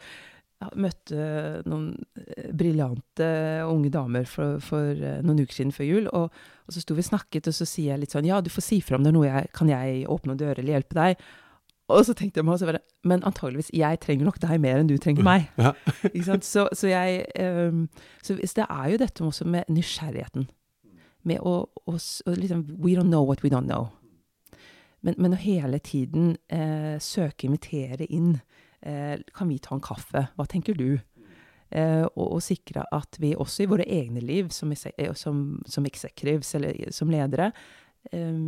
jeg 0.62 0.82
møtte 0.86 1.24
noen 1.68 1.90
eh, 2.16 2.50
briljante 2.56 3.30
unge 3.68 3.90
damer 3.92 4.28
for, 4.30 4.60
for, 4.64 4.92
eh, 4.96 5.18
noen 5.24 5.42
uker 5.44 5.58
siden 5.58 5.74
før 5.76 5.90
jul. 5.90 6.06
Og, 6.16 6.44
og 6.66 6.76
så 6.76 6.82
sto 6.82 6.96
vi 6.96 7.04
og 7.04 7.10
snakket, 7.10 7.50
og 7.50 7.56
så 7.58 7.68
sier 7.68 7.94
jeg 7.94 8.04
litt 8.04 8.16
sånn 8.16 8.28
Ja, 8.28 8.40
du 8.40 8.52
får 8.52 8.64
si 8.64 8.80
fra 8.84 8.96
om 8.96 9.04
det 9.04 9.12
er 9.12 9.18
noe 9.18 9.28
jeg 9.28 9.50
Kan 9.56 9.68
jeg 9.70 10.06
åpne 10.10 10.32
noen 10.32 10.40
dører 10.40 10.62
eller 10.62 10.78
hjelpe 10.78 10.96
deg? 10.98 11.26
Og 11.86 12.02
så 12.02 12.16
tenkte 12.18 12.40
jeg 12.40 12.46
meg 12.46 12.56
også, 12.56 12.78
men 13.06 13.22
antageligvis, 13.22 13.68
jeg 13.70 14.00
trenger 14.02 14.26
nok 14.26 14.40
deg 14.42 14.58
mer 14.58 14.80
enn 14.80 14.88
du 14.90 14.96
trenger 14.98 15.26
meg. 15.26 15.46
Ja. 15.62 15.70
ikke 16.08 16.24
sant? 16.26 16.46
Så, 16.46 16.66
så 16.74 16.90
jeg 16.90 17.22
um, 17.38 17.84
Så 18.26 18.34
det 18.34 18.64
er 18.66 18.88
jo 18.90 18.98
dette 18.98 19.24
også 19.24 19.46
med 19.46 19.70
nysgjerrigheten. 19.70 20.48
Med 21.26 21.42
å, 21.46 21.54
å, 21.86 21.94
å 21.94 22.34
liksom 22.34 22.66
We 22.82 22.96
don't 22.98 23.10
know 23.12 23.22
what 23.22 23.44
we 23.46 23.50
don't 23.52 23.70
know. 23.70 23.92
Men, 25.06 25.16
men 25.22 25.36
å 25.36 25.38
hele 25.38 25.78
tiden 25.84 26.34
eh, 26.50 26.96
søke, 27.02 27.46
invitere 27.46 28.08
inn 28.10 28.32
eh, 28.82 29.14
Kan 29.36 29.52
vi 29.52 29.60
ta 29.62 29.76
en 29.76 29.84
kaffe? 29.84 30.26
Hva 30.34 30.46
tenker 30.50 30.74
du? 30.78 30.98
Eh, 31.70 32.04
og, 32.06 32.26
og, 32.26 32.40
sikre 32.46 32.84
at 32.94 33.18
vi 33.22 33.32
også 33.34 33.64
i 33.64 33.70
våre 33.70 33.86
egne 33.90 34.22
liv 34.22 34.52
som, 34.54 34.70
eh, 34.70 35.12
som, 35.18 35.60
som 35.66 35.86
executives 35.88 36.52
eller 36.54 36.92
som 36.94 37.10
ledere 37.10 37.50
eh, 38.14 38.38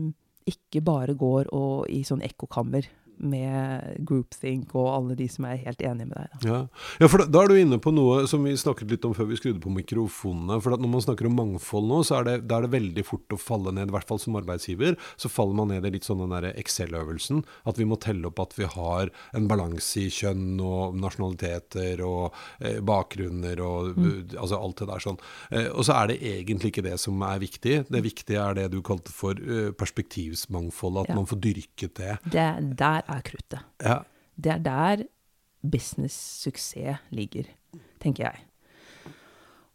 ikke 0.49 0.83
bare 0.87 1.17
går 1.19 1.51
og, 1.51 1.89
i 1.91 2.05
sånn 2.07 2.23
ekkokammer 2.23 2.87
med 3.19 4.05
groupthink 4.09 4.75
og 4.79 4.89
alle 4.93 5.17
de 5.19 5.29
som 5.31 5.47
er 5.49 5.61
helt 5.65 5.83
enige 5.83 6.11
med 6.11 6.17
deg. 6.19 6.47
Ja. 6.49 6.61
ja, 7.03 7.09
for 7.11 7.23
da, 7.23 7.29
da, 7.31 7.43
er 7.43 7.53
du 7.53 7.61
inne 7.61 7.81
på 7.83 7.93
noe 7.95 8.25
som 8.31 8.45
vi 8.47 8.55
snakket 8.59 8.93
litt 8.93 9.07
om 9.09 9.15
før 9.17 9.31
vi 9.31 9.39
skrudde 9.41 9.63
på 9.63 9.73
mikrofonene. 9.75 10.61
For 10.65 10.77
når 10.77 10.93
man 10.93 11.05
snakker 11.05 11.29
om 11.29 11.39
mangfold 11.39 11.89
nå, 11.91 12.01
så 12.07 12.21
er 12.21 12.29
det, 12.29 12.37
er 12.47 12.67
det 12.67 12.73
veldig 12.75 13.05
fort 13.07 13.35
å 13.35 13.41
falle 13.41 13.75
ned, 13.75 13.91
i 13.91 13.97
hvert 13.97 14.09
fall 14.09 14.23
som 14.23 14.39
arbeidsgiver, 14.39 14.99
så 15.17 15.31
faller 15.33 15.59
man 15.59 15.73
ned 15.73 15.87
i 15.89 15.95
litt 15.97 16.09
sånn 16.09 16.23
den 16.23 16.35
derre 16.35 16.55
Excel-øvelsen. 16.61 17.43
At 17.69 17.81
vi 17.81 17.89
må 17.89 17.99
telle 18.03 18.31
opp 18.31 18.43
at 18.43 18.57
vi 18.59 18.69
har 18.69 19.13
en 19.37 19.49
balanse 19.51 20.05
i 20.05 20.13
kjønn 20.13 20.59
og 20.65 20.99
nasjonaliteter 21.03 22.03
og 22.07 22.37
eh, 22.61 22.81
bakgrunner 22.85 23.63
og 23.65 23.99
mm. 23.99 24.37
altså 24.39 24.61
alt 24.61 24.83
det 24.83 24.91
der 24.93 25.05
sånn. 25.05 25.21
Eh, 25.51 25.69
og 25.73 25.87
så 25.89 25.99
er 25.99 26.13
det 26.13 26.19
egentlig 26.33 26.73
ikke 26.73 26.87
det 26.87 26.97
som 27.03 27.23
er 27.27 27.43
viktig. 27.43 27.77
Det 27.89 28.05
viktige 28.05 28.43
er 28.43 28.59
det 28.59 28.69
du 28.75 28.81
kalte 28.85 29.15
for 29.15 29.39
eh, 29.39 29.71
perspektivsmangfold. 29.79 31.03
At 31.05 31.13
ja. 31.13 31.19
man 31.19 31.29
får 31.31 31.43
dyrket 31.49 31.97
det. 31.99 32.19
det 32.33 32.49
der 32.79 33.08
er 33.09 33.25
kruttet. 33.27 33.65
Ja. 33.83 34.03
Det 34.37 34.53
er 34.55 34.61
der 34.65 35.07
business-suksess 35.63 37.09
ligger, 37.11 37.49
tenker 38.03 38.29
jeg. 38.29 38.45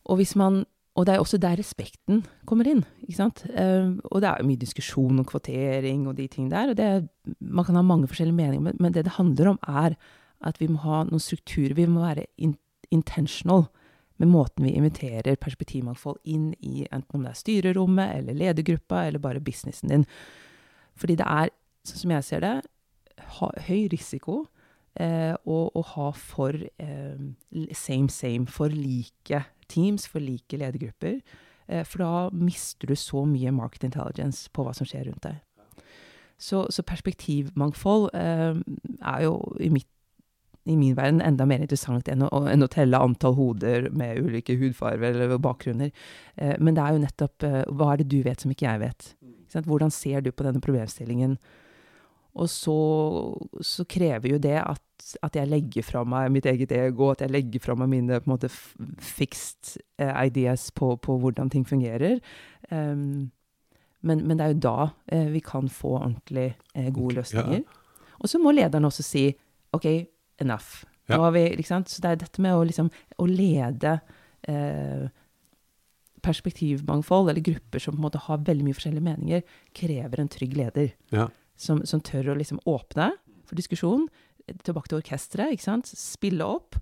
Og, 0.05 0.19
man, 0.35 0.63
og, 0.95 1.05
det 1.05 1.13
er 1.13 1.19
også 1.19 1.37
der 1.39 1.59
respekten 1.59 2.25
kommer 2.45 2.67
inn. 2.67 2.83
ikke 3.03 3.19
sant? 3.19 3.45
Uh, 3.49 3.99
og 4.11 4.21
det 4.23 4.29
er 4.29 4.47
mye 4.47 4.59
diskusjon 4.59 5.19
om 5.19 5.27
kvotering 5.27 6.07
og 6.07 6.17
de 6.17 6.27
ting 6.27 6.49
der. 6.51 6.69
og 6.69 6.77
det, 6.77 7.07
Man 7.39 7.65
kan 7.65 7.75
ha 7.75 7.81
mange 7.81 8.07
forskjellige 8.07 8.35
meninger, 8.35 8.63
men, 8.63 8.77
men, 8.79 8.93
det 8.93 9.05
det 9.05 9.17
handler 9.19 9.55
om, 9.55 9.59
er 9.67 9.95
at 10.43 10.59
vi 10.59 10.67
må 10.67 10.81
ha 10.83 11.03
noen 11.07 11.23
strukturer. 11.23 11.75
Vi 11.75 11.85
må 11.85 12.03
være 12.03 12.27
in 12.37 12.57
intentional 12.93 13.65
med 14.21 14.29
måten 14.29 14.65
vi 14.65 14.75
inviterer 14.77 15.39
perspektivmangfold 15.41 16.19
inn 16.29 16.51
i, 16.61 16.85
enten 16.91 17.17
om 17.17 17.23
det 17.25 17.31
er 17.31 17.39
styrerommet 17.39 18.19
eller 18.19 18.37
ledergruppa 18.37 19.07
eller 19.07 19.19
bare 19.23 19.41
businessen 19.41 19.89
din. 19.89 20.05
Fordi 20.95 21.17
det 21.17 21.25
er, 21.25 21.49
sånn 21.87 22.03
som 22.03 22.13
jeg 22.13 22.27
ser 22.27 22.43
det, 22.43 22.53
ha, 23.37 23.49
høy 23.67 23.87
risiko 23.91 24.43
eh, 24.99 25.33
å, 25.33 25.57
å, 25.73 25.85
ha 25.93 26.09
for 26.17 26.57
eh, 26.57 27.23
same 27.73 28.09
same, 28.09 28.45
for 28.47 28.73
like 28.73 29.43
teams, 29.71 30.07
for 30.09 30.23
like 30.23 30.57
ledergrupper. 30.57 31.21
Eh, 31.67 31.83
for 31.87 32.03
da 32.03 32.13
mister 32.35 32.89
du 32.89 32.95
så 32.99 33.25
mye 33.29 33.53
market 33.55 33.87
intelligence 33.87 34.49
på 34.53 34.65
hva 34.65 34.75
som 34.75 34.87
skjer 34.89 35.09
rundt 35.09 35.25
deg. 35.25 35.41
Så, 36.43 36.65
så 36.73 36.83
perspektivmangfold 36.83 38.09
eh, 38.17 38.61
er 38.99 39.23
jo 39.23 39.37
i, 39.63 39.69
mitt, 39.71 39.87
i 40.67 40.75
min 40.75 40.95
verden 40.97 41.21
enda 41.23 41.45
mer 41.47 41.63
interessant 41.63 42.09
enn 42.11 42.25
å, 42.25 42.31
enn 42.51 42.65
å, 42.65 42.71
telle 42.71 42.99
antall 42.99 43.37
hoder 43.37 43.87
med 43.95 44.19
ulike 44.25 44.57
hudfarver 44.59 45.13
eller 45.15 45.39
bakgrunner. 45.39 45.93
Eh, 46.35 46.55
men 46.59 46.75
det 46.75 46.83
er 46.83 46.95
jo 46.95 47.03
nettopp 47.05 47.47
eh, 47.47 47.61
hva 47.71 47.93
er 47.93 48.03
det 48.03 48.09
du 48.11 48.21
vet 48.27 48.43
som 48.43 48.51
ikke 48.51 48.67
jeg 48.67 48.83
vet? 48.83 49.11
Hvordan 49.53 49.93
ser 49.93 50.23
du 50.25 50.31
på 50.33 50.47
denne 50.47 50.63
problemstillingen? 50.63 51.37
Og 52.33 52.49
så, 52.49 52.75
så, 53.61 53.85
krever 53.85 54.31
jo 54.33 54.39
det 54.41 54.55
at, 54.57 54.81
at, 55.21 55.35
jeg 55.37 55.49
legger 55.51 55.85
fra 55.85 56.01
meg 56.07 56.31
mitt 56.33 56.47
eget 56.49 56.71
ego, 56.73 57.11
at 57.13 57.21
jeg 57.21 57.33
legger 57.33 57.61
fra 57.61 57.75
meg 57.77 57.91
mine 57.91 58.17
på 58.17 58.25
en 58.25 58.33
måte 58.33 58.49
fixed 58.49 59.75
uh, 60.01 60.17
ideas 60.25 60.71
på, 60.73 60.95
på, 60.97 61.17
hvordan 61.21 61.51
ting 61.53 61.67
fungerer. 61.67 62.17
Um, 62.71 63.29
men, 64.01 64.23
men, 64.25 64.39
det 64.39 64.45
er 64.45 64.55
jo 64.55 64.63
da 64.65 64.77
uh, 64.89 65.27
vi 65.33 65.43
kan 65.45 65.69
få 65.69 65.99
ordentlig 65.99 66.55
uh, 66.73 66.89
gode 66.89 67.19
løsninger. 67.19 67.61
Ja. 67.61 68.15
Og 68.23 68.31
så 68.31 68.41
må 68.41 68.55
lederen 68.55 68.89
også 68.89 69.05
si 69.05 69.27
OK, 69.73 69.85
enough. 70.41 70.87
Ja. 71.09 71.17
Nå 71.17 71.27
har 71.27 71.35
vi, 71.35 71.45
ikke 71.53 71.69
sant? 71.69 71.91
Så 71.91 72.01
det 72.01 72.09
er 72.09 72.23
dette 72.23 72.41
med 72.41 72.55
å, 72.55 72.65
liksom, 72.65 72.89
å 73.19 73.29
lede 73.29 73.99
perspektivmangfold, 76.23 77.29
eller 77.31 77.43
grupper 77.43 77.79
som 77.79 77.95
på 77.95 78.01
en 78.01 78.03
måte 78.03 78.19
har 78.25 78.41
veldig 78.43 78.65
mye 78.65 78.75
forskjellige 78.75 79.05
meninger, 79.05 79.45
krever 79.75 80.19
en 80.19 80.31
trygg 80.31 80.57
leder. 80.59 80.89
Ja 81.15 81.29
som, 81.59 81.83
som 81.87 82.01
tør 82.03 82.33
å 82.33 82.37
liksom 82.39 82.61
åpne 82.69 83.11
for 83.47 83.59
diskusjon. 83.59 84.07
Tilbake 84.65 84.91
til 84.91 84.99
orkesteret, 84.99 85.55
ikke 85.55 85.67
sant. 85.67 85.91
Spille 85.97 86.47
opp. 86.47 86.79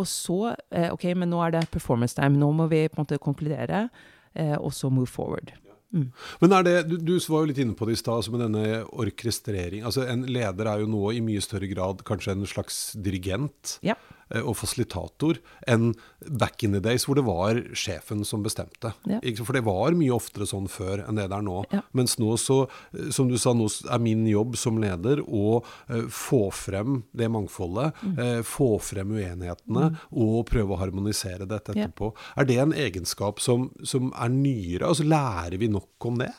Og 0.00 0.08
så 0.08 0.54
eh, 0.72 0.88
OK, 0.92 1.10
men 1.18 1.28
nå 1.32 1.42
er 1.44 1.56
det 1.56 1.66
performance 1.72 2.16
time. 2.16 2.38
Nå 2.40 2.52
må 2.56 2.68
vi 2.72 2.86
på 2.88 2.98
en 2.98 3.04
måte 3.04 3.20
konkludere, 3.22 3.86
eh, 4.32 4.56
og 4.56 4.72
så 4.76 4.88
move 4.92 5.10
forward. 5.10 5.52
Mm. 5.92 6.06
Men 6.40 6.54
er 6.56 6.64
det, 6.64 6.74
du, 6.88 6.94
du, 6.96 7.12
var 7.28 7.42
jo 7.42 7.50
litt 7.50 7.60
inne 7.60 7.76
på 7.76 7.84
det 7.84 7.98
i 7.98 8.00
stad, 8.00 8.22
altså 8.22 8.32
med 8.32 8.40
denne 8.46 8.80
orkestrering. 8.88 9.84
Altså 9.84 10.06
En 10.08 10.24
leder 10.24 10.70
er 10.70 10.80
jo 10.80 10.88
nå 10.88 11.12
i 11.12 11.20
mye 11.24 11.42
større 11.44 11.68
grad 11.68 12.00
kanskje 12.08 12.32
en 12.32 12.48
slags 12.48 12.80
dirigent. 12.96 13.76
Ja. 13.84 13.98
Eh, 14.32 14.42
og 14.42 14.56
fasilitator 14.56 15.38
enn 15.68 15.92
back 16.40 16.62
in 16.64 16.76
the 16.76 16.80
days 16.82 17.04
hvor 17.06 17.18
det 17.18 17.24
var 17.26 17.58
sjefen 17.76 18.24
som 18.26 18.44
bestemte. 18.44 18.94
Ja. 19.08 19.20
For 19.42 19.56
det 19.56 19.64
var 19.66 19.96
mye 19.98 20.14
oftere 20.14 20.46
sånn 20.48 20.68
før 20.72 21.04
enn 21.04 21.18
det 21.20 21.28
det 21.32 21.38
er 21.38 21.46
nå. 21.46 21.58
Ja. 21.74 21.82
Mens 21.96 22.18
nå 22.20 22.36
så, 22.40 22.62
eh, 22.96 23.10
som 23.14 23.30
du 23.30 23.38
sa, 23.40 23.54
nå 23.56 23.68
er 23.92 24.02
min 24.02 24.24
jobb 24.28 24.56
som 24.60 24.80
leder 24.82 25.22
å 25.22 25.60
uh, 25.62 26.04
få 26.12 26.46
frem 26.54 27.02
det 27.16 27.28
mangfoldet. 27.32 27.98
Mm. 28.02 28.20
Få 28.46 28.76
frem 28.82 29.12
uenighetene 29.14 29.88
mm. 29.92 29.98
og 30.24 30.46
prøve 30.48 30.74
å 30.74 30.80
harmonisere 30.80 31.46
dette 31.48 31.74
etterpå. 31.74 32.12
Ja. 32.12 32.32
Er 32.42 32.48
det 32.48 32.58
en 32.62 32.74
egenskap 32.76 33.42
som, 33.42 33.68
som 33.86 34.10
er 34.12 34.32
nyere? 34.32 34.88
Altså 34.88 35.06
Lærer 35.08 35.58
vi 35.60 35.70
nok 35.72 36.08
om 36.08 36.20
det? 36.22 36.30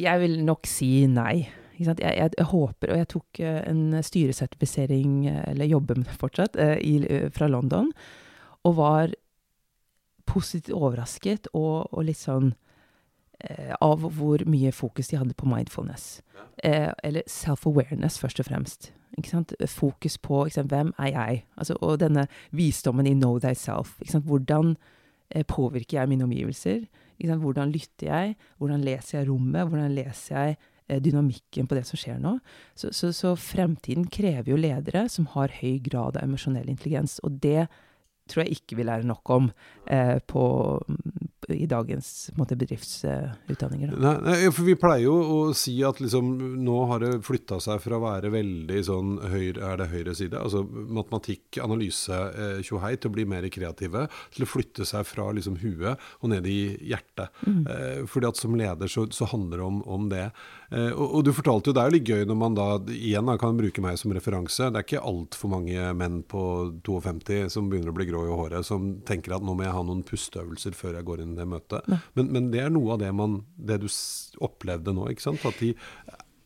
Jeg 0.00 0.22
vil 0.24 0.40
nok 0.46 0.66
si 0.68 0.90
nei. 1.10 1.44
Jeg, 1.78 1.96
jeg, 1.98 2.30
jeg, 2.38 2.46
håper, 2.46 2.92
og 2.92 3.00
jeg 3.00 3.08
tok 3.10 3.40
eh, 3.42 3.60
en 3.70 4.02
styresertifisering, 4.02 5.14
eh, 5.30 5.42
eller 5.50 5.70
jobber 5.70 5.98
med 5.98 6.06
det 6.10 6.18
fortsatt, 6.20 6.58
eh, 6.60 6.76
i, 6.78 6.94
fra 7.34 7.48
London, 7.50 7.90
og 8.64 8.76
var 8.78 9.14
positivt 10.26 10.74
overrasket 10.74 11.48
og, 11.52 11.90
og 11.92 12.06
litt 12.06 12.20
sånn 12.20 12.52
eh, 13.44 13.74
av 13.82 14.04
hvor 14.16 14.44
mye 14.48 14.72
fokus 14.74 15.10
de 15.10 15.18
hadde 15.20 15.36
på 15.38 15.48
mindfulness. 15.50 16.22
Eh, 16.64 16.90
eller 17.04 17.26
self-awareness, 17.30 18.18
først 18.22 18.40
og 18.40 18.48
fremst. 18.48 18.92
Fokus 19.70 20.18
på 20.18 20.44
sant, 20.50 20.72
hvem 20.72 20.90
er 20.98 21.12
jeg? 21.12 21.44
Altså, 21.58 21.76
og 21.80 22.00
denne 22.02 22.26
visdommen 22.50 23.06
i 23.06 23.14
know 23.14 23.38
thyself. 23.38 23.96
Hvordan 24.14 24.76
eh, 25.30 25.44
påvirker 25.46 26.00
jeg 26.00 26.10
mine 26.10 26.26
omgivelser? 26.26 26.86
Hvordan 27.18 27.70
lytter 27.70 28.08
jeg? 28.08 28.36
Hvordan 28.58 28.82
leser 28.82 29.18
jeg 29.18 29.28
rommet? 29.28 29.68
Hvordan 29.68 29.94
leser 29.94 30.38
jeg 30.38 30.56
dynamikken 30.88 31.68
på 31.68 31.78
det 31.78 31.84
som 31.88 32.00
skjer 32.00 32.20
nå. 32.22 32.36
Så, 32.76 32.92
så, 32.92 33.12
så, 33.16 33.34
fremtiden 33.40 34.08
krever 34.12 34.52
jo 34.52 34.60
ledere 34.60 35.06
som 35.12 35.28
har 35.32 35.54
høy 35.60 35.78
grad 35.84 36.18
av 36.18 36.26
emosjonell 36.26 36.68
intelligens. 36.72 37.18
Og 37.24 37.40
det 37.44 37.66
tror 38.30 38.44
jeg 38.44 38.58
ikke 38.58 38.78
vi 38.78 38.86
lærer 38.88 39.06
nok 39.06 39.30
om 39.34 39.48
eh, 39.90 40.16
på, 40.24 40.44
i 41.52 41.66
dagens 41.68 42.30
måte, 42.38 42.56
bedriftsutdanninger. 42.56 43.92
Uh, 43.92 44.00
nei, 44.00 44.14
nei, 44.24 44.36
for 44.54 44.64
Vi 44.64 44.76
pleier 44.80 45.04
jo 45.06 45.14
å 45.14 45.38
si 45.56 45.76
at 45.84 46.00
liksom, 46.00 46.30
nå 46.64 46.78
har 46.90 47.04
det 47.04 47.12
flytta 47.26 47.60
seg 47.62 47.82
fra 47.84 47.98
å 47.98 48.04
være 48.04 48.32
veldig 48.32 48.80
sånn 48.88 49.14
høyre, 49.32 49.60
er 49.60 49.82
det 49.82 49.90
høyre 49.92 50.16
side, 50.16 50.40
altså 50.40 50.64
matematikk, 50.64 51.60
analyse, 51.64 52.14
eh, 52.14 52.60
til 52.64 53.10
å 53.10 53.14
bli 53.14 53.26
mer 53.28 53.46
kreative. 53.52 54.06
Til 54.34 54.46
å 54.46 54.48
flytte 54.48 54.86
seg 54.88 55.04
fra 55.08 55.28
liksom, 55.36 55.58
huet 55.62 56.00
og 56.20 56.32
ned 56.32 56.48
i 56.48 56.58
hjertet. 56.90 57.32
Mm. 57.44 57.62
Eh, 57.68 58.02
fordi 58.10 58.30
at 58.30 58.40
som 58.40 58.56
leder 58.56 58.90
så, 58.90 59.06
så 59.12 59.28
handler 59.30 59.60
det 59.60 59.68
om, 59.68 59.82
om 59.84 60.08
det. 60.12 60.30
Eh, 60.70 60.90
og, 60.90 61.04
og, 61.04 61.20
du 61.26 61.32
fortalte 61.36 61.70
jo, 61.70 61.76
det 61.76 61.82
er 61.82 61.90
jo 61.90 61.96
litt 61.98 62.10
gøy 62.14 62.24
når 62.28 62.38
man 62.40 62.56
da 62.56 62.68
igjen 62.94 63.28
da, 63.28 63.36
kan 63.40 63.58
bruke 63.58 63.84
meg 63.84 63.98
som 64.00 64.14
referanse. 64.16 64.70
Det 64.70 64.80
er 64.80 64.88
ikke 64.88 65.04
altfor 65.04 65.52
mange 65.52 65.90
menn 65.98 66.22
på 66.28 66.44
52 66.86 67.52
som 67.52 67.68
begynner 67.70 67.92
å 67.92 67.96
bli 67.96 68.08
grå 68.08 68.13
i 68.22 68.38
håret, 68.38 68.66
som 68.66 68.88
tenker 69.08 69.36
at 69.36 69.44
nå 69.44 69.56
må 69.56 69.66
jeg 69.66 69.74
ha 69.74 69.82
noen 69.86 70.04
pusteøvelser 70.06 70.76
før 70.78 70.98
jeg 70.98 71.08
går 71.08 71.24
inn 71.24 71.34
i 71.34 71.40
det 71.40 71.48
møtet. 71.50 71.90
Men, 72.14 72.30
men, 72.30 72.50
det 72.52 72.62
er 72.64 72.72
noe 72.74 72.94
av 72.94 73.02
det, 73.02 73.10
man, 73.16 73.40
det 73.56 73.80
du 73.82 73.88
opplevde 74.44 74.94
nå, 74.94 75.08
ikke 75.12 75.28
sant? 75.28 75.44
At 75.48 75.60
de 75.62 75.74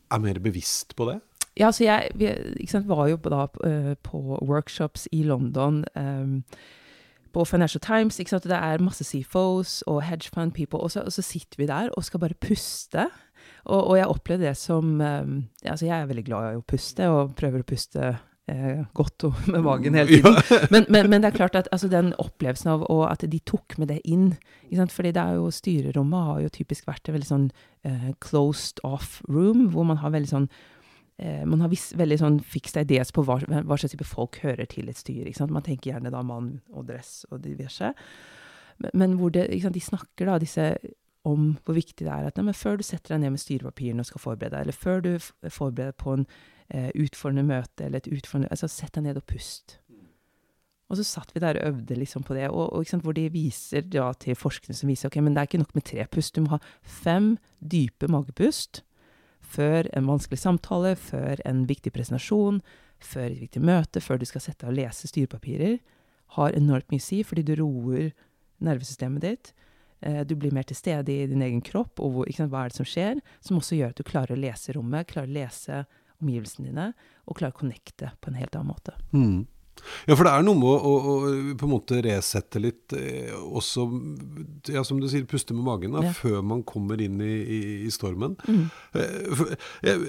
er 0.09 0.23
mer 0.23 0.41
bevisst 0.43 0.95
på 0.97 1.09
det? 1.11 1.19
Ja, 1.59 1.71
så 1.75 1.83
jeg 1.83 2.67
sant, 2.71 2.87
var 2.87 3.07
jo 3.11 3.19
på, 3.19 3.31
da, 3.33 3.45
uh, 3.65 3.93
på 4.05 4.21
workshops 4.47 5.09
i 5.15 5.23
London. 5.27 5.83
Um, 5.95 6.43
på 7.33 7.45
Financial 7.45 7.81
Times. 7.81 8.19
ikke 8.19 8.29
sant, 8.33 8.47
Det 8.49 8.57
er 8.57 8.81
masse 8.81 9.05
CFOs 9.05 9.83
og 9.87 10.01
hedge 10.03 10.31
fund 10.33 10.51
people, 10.51 10.79
og 10.79 10.91
så, 10.91 11.01
og 11.05 11.11
så 11.13 11.21
sitter 11.21 11.57
vi 11.57 11.67
der 11.69 11.89
og 11.93 12.03
skal 12.03 12.19
bare 12.19 12.33
puste. 12.41 13.05
Og, 13.65 13.87
og 13.87 13.97
jeg 13.97 14.07
opplevde 14.07 14.45
det 14.47 14.57
som 14.57 15.01
um, 15.01 15.47
altså 15.65 15.85
Jeg 15.85 16.01
er 16.01 16.05
veldig 16.05 16.25
glad 16.25 16.53
i 16.53 16.57
å 16.57 16.65
puste, 16.65 17.09
og 17.09 17.35
prøver 17.35 17.61
å 17.61 17.67
puste 17.67 18.15
eh, 18.49 18.81
godt 18.97 19.25
og 19.27 19.37
med 19.47 19.61
magen 19.65 19.97
hele 19.97 20.09
tiden. 20.09 20.37
Men, 20.73 20.85
men, 20.89 21.09
men, 21.09 21.21
det 21.21 21.29
er 21.29 21.37
klart 21.37 21.55
at 21.55 21.69
altså, 21.71 21.87
den 21.91 22.11
opplevelsen 22.21 22.71
av 22.73 22.83
og 22.89 23.03
at 23.09 23.23
de 23.29 23.39
tok 23.45 23.77
med 23.77 23.89
det 23.91 23.99
inn 24.05 24.33
fordi 24.69 25.13
det 25.15 25.21
er 25.21 25.37
jo 25.39 25.49
Styrerommet 25.53 26.25
har 26.27 26.41
jo 26.43 26.51
typisk 26.53 26.87
vært 26.87 27.07
et 27.07 27.15
veldig 27.15 27.29
sånn 27.29 27.47
eh, 27.87 28.11
closed 28.21 28.81
off 28.83 29.21
room, 29.27 29.69
hvor 29.73 29.87
man 29.87 30.01
har 30.01 30.13
veldig 30.13 30.29
sånn 30.29 30.47
eh, 31.17 31.45
man 31.45 31.63
har 31.63 31.71
viss, 31.71 31.89
veldig 31.97 32.19
sånn 32.21 32.39
fikse 32.43 32.85
idees 32.85 33.13
på 33.15 33.25
hva, 33.25 33.39
hva, 33.41 33.77
slags 33.77 33.95
type 33.95 34.07
folk 34.07 34.41
hører 34.43 34.69
til 34.69 34.89
et 34.91 34.99
styre. 34.99 35.33
Man 35.49 35.65
tenker 35.65 35.93
gjerne 35.93 36.13
da 36.13 36.21
mann 36.25 36.59
og 36.69 36.89
dress 36.91 37.25
og 37.31 37.41
diverse. 37.45 37.93
Men, 38.77 38.91
men 38.93 39.17
hvor 39.19 39.33
det, 39.33 39.49
de 39.49 39.83
snakker 39.83 40.29
da 40.29 40.37
disse 40.41 40.73
om 41.27 41.51
hvor 41.65 41.75
viktig 41.75 42.05
det 42.05 42.13
er 42.13 42.29
at 42.29 42.39
nei, 42.39 42.55
før 42.55 42.79
du 42.79 42.85
setter 42.85 43.15
deg 43.15 43.25
ned 43.25 43.35
med 43.35 43.41
styrepapirene 43.41 44.05
og 44.05 44.07
skal 44.07 44.23
forberede 44.23 44.55
deg, 44.55 44.67
eller 44.67 44.79
før 44.85 45.03
du 45.03 45.11
forbereder 45.51 45.97
på 45.99 46.15
en 46.15 46.25
eh, 46.73 46.89
utfordrende 46.95 47.45
møte 47.47 47.85
eller 47.85 48.01
et 48.01 48.11
utfordrende 48.11 48.51
Altså, 48.53 48.69
sett 48.71 48.95
deg 48.95 49.07
ned 49.07 49.21
og 49.21 49.27
pust. 49.29 49.79
Og 50.89 50.97
så 50.97 51.05
satt 51.05 51.35
vi 51.35 51.41
der 51.43 51.59
og 51.59 51.67
øvde 51.67 51.99
liksom 51.99 52.23
på 52.25 52.33
det, 52.33 52.47
og, 52.49 52.71
og 52.73 52.87
sant, 52.89 53.03
hvor 53.05 53.13
de 53.13 53.27
viser 53.29 53.85
ja, 53.93 54.07
til 54.17 54.37
forskere 54.37 54.73
som 54.73 54.89
viser 54.89 55.11
ok, 55.11 55.19
men 55.21 55.35
det 55.35 55.43
er 55.43 55.49
ikke 55.51 55.61
nok 55.61 55.75
med 55.77 55.85
tre 55.85 56.05
pust. 56.09 56.33
Du 56.33 56.41
må 56.45 56.55
ha 56.55 56.59
fem 56.81 57.35
dype 57.61 58.09
magepust 58.09 58.81
før 59.49 59.87
en 59.97 60.09
vanskelig 60.09 60.41
samtale, 60.41 60.95
før 60.97 61.41
en 61.45 61.63
viktig 61.69 61.93
presentasjon, 61.93 62.59
før 62.99 63.29
et 63.29 63.43
viktig 63.45 63.61
møte, 63.63 64.01
før 64.01 64.19
du 64.19 64.25
skal 64.29 64.43
sette 64.43 64.65
deg 64.65 64.73
og 64.73 64.79
lese 64.81 65.09
styrepapirer. 65.09 65.77
Har 66.37 66.57
enormt 66.57 66.89
mye 66.93 67.01
å 67.01 67.05
si, 67.05 67.21
fordi 67.25 67.45
du 67.45 67.55
roer 67.61 68.11
nervesystemet 68.65 69.25
ditt. 69.25 69.53
Eh, 70.01 70.21
du 70.25 70.35
blir 70.39 70.53
mer 70.55 70.67
til 70.67 70.77
stede 70.77 71.13
i 71.13 71.29
din 71.29 71.45
egen 71.45 71.61
kropp, 71.65 72.01
og 72.01 72.13
hvor, 72.15 72.33
sant, 72.33 72.51
hva 72.51 72.65
er 72.65 72.73
det 72.73 72.79
som 72.79 72.87
skjer, 72.87 73.21
som 73.45 73.61
også 73.61 73.77
gjør 73.79 73.93
at 73.93 74.01
du 74.01 74.07
klarer 74.07 74.35
å 74.35 74.41
lese 74.41 74.75
rommet, 74.77 75.09
klarer 75.09 75.29
å 75.29 75.37
lese 75.37 75.83
omgivelsene 76.21 76.69
dine, 76.69 76.89
og 77.25 77.39
klarer 77.39 77.55
å 77.55 77.61
connecte 77.61 78.11
på 78.19 78.31
en 78.31 78.39
helt 78.39 78.55
annen 78.57 78.73
måte. 78.73 78.95
Mm. 79.13 79.47
Ja, 80.07 80.15
for 80.15 80.27
det 80.27 80.33
er 80.33 80.45
noe 80.45 80.59
med 80.59 80.69
å, 80.69 80.75
å, 80.77 81.15
å 81.15 81.55
på 81.59 81.67
en 81.67 81.73
måte 81.73 82.01
resette 82.05 82.61
litt, 82.61 82.95
eh, 82.97 83.33
også 83.35 83.87
ja, 84.73 84.83
som 84.87 85.01
du 85.01 85.07
sier, 85.11 85.27
puste 85.29 85.55
med 85.55 85.67
magen 85.67 85.95
da, 85.97 86.03
ja. 86.09 86.13
før 86.15 86.41
man 86.45 86.63
kommer 86.67 87.01
inn 87.03 87.19
i, 87.23 87.35
i, 87.39 87.61
i 87.87 87.93
stormen. 87.93 88.37
Mm. 88.47 88.65
Eh, 88.99 89.33
for, 89.39 89.55
eh, 89.83 90.07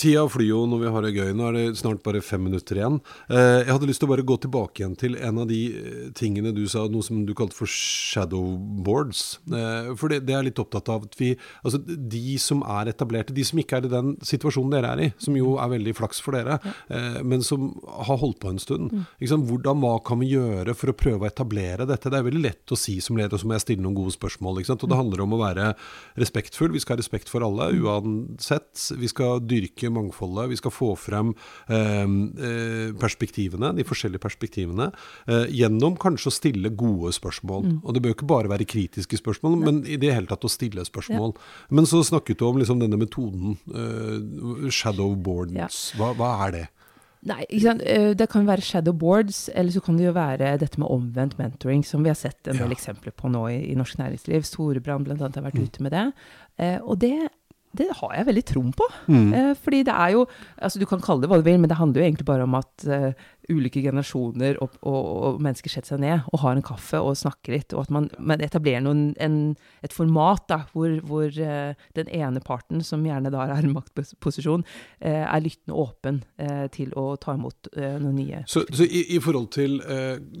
tida 0.00 0.24
flyr 0.30 0.48
jo 0.48 0.62
når 0.68 0.82
vi 0.82 0.92
har 0.94 1.06
det 1.06 1.12
gøy. 1.14 1.32
Nå 1.36 1.48
er 1.48 1.56
det 1.56 1.64
snart 1.80 2.02
bare 2.06 2.22
fem 2.24 2.42
minutter 2.46 2.80
igjen. 2.80 2.98
Eh, 3.30 3.62
jeg 3.64 3.72
hadde 3.72 3.88
lyst 3.90 4.02
til 4.02 4.08
å 4.08 4.12
bare 4.12 4.26
gå 4.26 4.38
tilbake 4.42 4.82
igjen 4.82 4.96
til 4.98 5.16
en 5.16 5.42
av 5.42 5.48
de 5.50 5.60
eh, 5.70 6.02
tingene 6.16 6.54
du 6.56 6.64
sa, 6.70 6.86
noe 6.90 7.04
som 7.06 7.22
du 7.26 7.34
kalte 7.36 7.56
for 7.56 7.70
shadowboards. 7.70 9.24
Eh, 9.46 9.92
for 9.98 10.12
det, 10.12 10.22
det, 10.26 10.34
er 10.34 10.42
jeg 10.42 10.50
litt 10.50 10.62
opptatt 10.62 10.90
av 10.92 11.06
at 11.08 11.18
vi 11.18 11.34
Altså, 11.66 11.80
de 11.82 12.36
som 12.40 12.62
er 12.68 12.90
etablerte, 12.90 13.34
de 13.34 13.44
som 13.46 13.58
ikke 13.60 13.80
er 13.80 13.86
i 13.86 13.90
den 13.90 14.12
situasjonen 14.24 14.74
dere 14.74 14.92
er 14.94 15.02
i, 15.06 15.08
som 15.22 15.36
jo 15.38 15.56
er 15.60 15.70
veldig 15.72 15.94
flaks 15.98 16.20
for 16.22 16.36
dere, 16.36 16.58
men 17.26 17.42
som 17.44 17.68
har 18.06 18.18
holdt 18.20 18.38
på 18.42 18.50
en 18.52 18.55
en 18.56 18.62
stund. 18.62 18.92
Mm. 18.92 19.04
Hvordan, 19.46 19.82
Hva 19.82 19.94
kan 20.06 20.20
vi 20.22 20.32
gjøre 20.32 20.74
for 20.76 20.92
å 20.92 20.96
prøve 20.96 21.26
å 21.26 21.30
etablere 21.30 21.86
dette? 21.88 22.10
Det 22.12 22.18
er 22.18 22.26
veldig 22.26 22.44
lett 22.44 22.74
å 22.74 22.78
si 22.80 22.98
som 23.04 23.18
leder, 23.18 23.36
og 23.36 23.42
så 23.42 23.48
må 23.48 23.56
jeg 23.56 23.66
stille 23.66 23.84
noen 23.84 23.98
gode 23.98 24.14
spørsmål. 24.16 24.60
Og 24.60 24.70
Det 24.72 24.88
mm. 24.88 24.96
handler 24.96 25.24
om 25.24 25.36
å 25.36 25.42
være 25.42 25.70
respektfull. 26.20 26.72
Vi 26.74 26.82
skal 26.82 26.96
ha 26.96 27.02
respekt 27.02 27.32
for 27.32 27.44
alle, 27.46 27.70
uansett. 27.76 28.70
Vi 28.98 29.10
skal 29.12 29.42
dyrke 29.44 29.90
mangfoldet. 29.92 30.50
Vi 30.52 30.60
skal 30.60 30.74
få 30.74 30.92
frem 30.98 31.34
ehm, 31.72 32.16
eh, 32.36 32.90
perspektivene, 33.00 33.72
de 33.76 33.86
forskjellige 33.86 34.22
perspektivene, 34.22 34.90
eh, 35.28 35.46
gjennom 35.60 35.98
kanskje 36.00 36.30
å 36.32 36.36
stille 36.36 36.72
gode 36.76 37.12
spørsmål. 37.16 37.66
Mm. 37.66 37.78
Og 37.84 37.96
det 37.96 38.04
bør 38.04 38.16
ikke 38.16 38.30
bare 38.30 38.52
være 38.52 38.68
kritiske 38.68 39.20
spørsmål, 39.20 39.58
men 39.62 39.82
i 39.86 39.98
det 40.00 40.14
hele 40.14 40.30
tatt 40.30 40.46
å 40.46 40.52
stille 40.52 40.84
spørsmål. 40.86 41.36
Ja. 41.36 41.76
Men 41.78 41.88
så 41.88 42.02
snakket 42.06 42.40
du 42.40 42.46
om 42.48 42.60
liksom 42.60 42.80
denne 42.82 42.98
metoden, 43.00 43.56
uh, 43.72 44.68
shadowboards. 44.70 45.56
Ja. 45.56 45.68
Hva, 45.98 46.12
hva 46.18 46.32
er 46.46 46.56
det? 46.56 46.64
Nei, 47.26 47.42
eh, 47.50 48.12
det 48.14 48.28
kan 48.30 48.46
være 48.46 48.62
shadowboards, 48.62 49.48
eller 49.54 49.74
så 49.74 49.82
kan 49.82 49.96
det 49.98 50.06
jo 50.06 50.14
være 50.16 50.52
dette 50.62 50.78
med 50.78 50.90
omvendt 50.92 51.38
mentoring, 51.40 51.82
som 51.86 52.04
vi 52.04 52.12
har 52.12 52.18
sett 52.18 52.46
en 52.46 52.60
del 52.60 52.70
ja. 52.70 52.76
eksempler 52.76 53.14
på 53.16 53.30
nå 53.32 53.48
i, 53.50 53.58
i 53.72 53.78
norsk 53.78 53.98
næringsliv. 53.98 54.46
Storebrand 54.46 55.08
bl.a. 55.08 55.18
har 55.18 55.48
vært 55.48 55.58
mm. 55.58 55.66
ute 55.66 55.86
med 55.86 55.96
det. 55.96 56.04
Eh, 56.62 56.78
og 56.84 57.00
det, 57.02 57.16
det, 57.76 57.88
har 57.98 58.14
jeg 58.14 58.28
veldig 58.30 58.44
troen 58.46 58.70
på. 58.76 58.86
Mm. 59.10 59.32
Eh, 59.34 59.50
fordi 59.58 59.82
det 59.88 59.96
er 59.96 60.14
jo 60.14 60.26
altså 60.56 60.82
Du 60.82 60.86
kan 60.86 61.02
kalle 61.02 61.24
det 61.24 61.32
hva 61.32 61.40
du 61.40 61.46
vil, 61.48 61.58
men 61.58 61.72
det 61.72 61.80
handler 61.80 62.02
jo 62.02 62.06
egentlig 62.06 62.28
bare 62.30 62.46
om 62.46 62.54
at 62.60 62.86
eh, 62.86 63.26
ulike 63.52 63.82
generasjoner 63.84 64.58
og, 64.62 64.76
og, 64.82 64.96
og, 64.96 65.40
mennesker 65.42 65.72
setter 65.72 65.94
seg 65.94 66.02
ned 66.02 66.26
og 66.32 66.42
har 66.42 66.56
en 66.56 66.64
kaffe 66.66 67.00
og 67.02 67.16
snakker 67.18 67.56
litt, 67.56 67.74
og 67.74 67.86
at 67.86 67.92
man, 67.94 68.08
man 68.18 68.42
etablerer 68.44 68.84
noen, 68.84 69.10
en, 69.22 69.38
et 69.86 69.94
format 69.94 70.44
da, 70.50 70.62
hvor, 70.72 70.96
hvor 71.06 71.30
uh, 71.30 71.76
den 71.98 72.10
ene 72.14 72.42
parten, 72.44 72.82
som 72.84 73.04
gjerne 73.06 73.32
da 73.34 73.46
er 73.56 73.66
i 73.66 73.72
maktposisjon, 73.72 74.66
uh, 74.66 75.24
er 75.26 75.44
lyttende 75.44 75.78
åpen 75.78 76.22
uh, 76.42 76.66
til 76.74 76.94
å 76.98 77.08
ta 77.20 77.36
imot 77.36 77.70
noen 77.76 78.16
nye. 78.16 78.42
Så, 78.50 78.64
så 78.74 78.86
i, 78.86 79.02
i, 79.16 79.20
forhold 79.22 79.48
til 79.54 79.78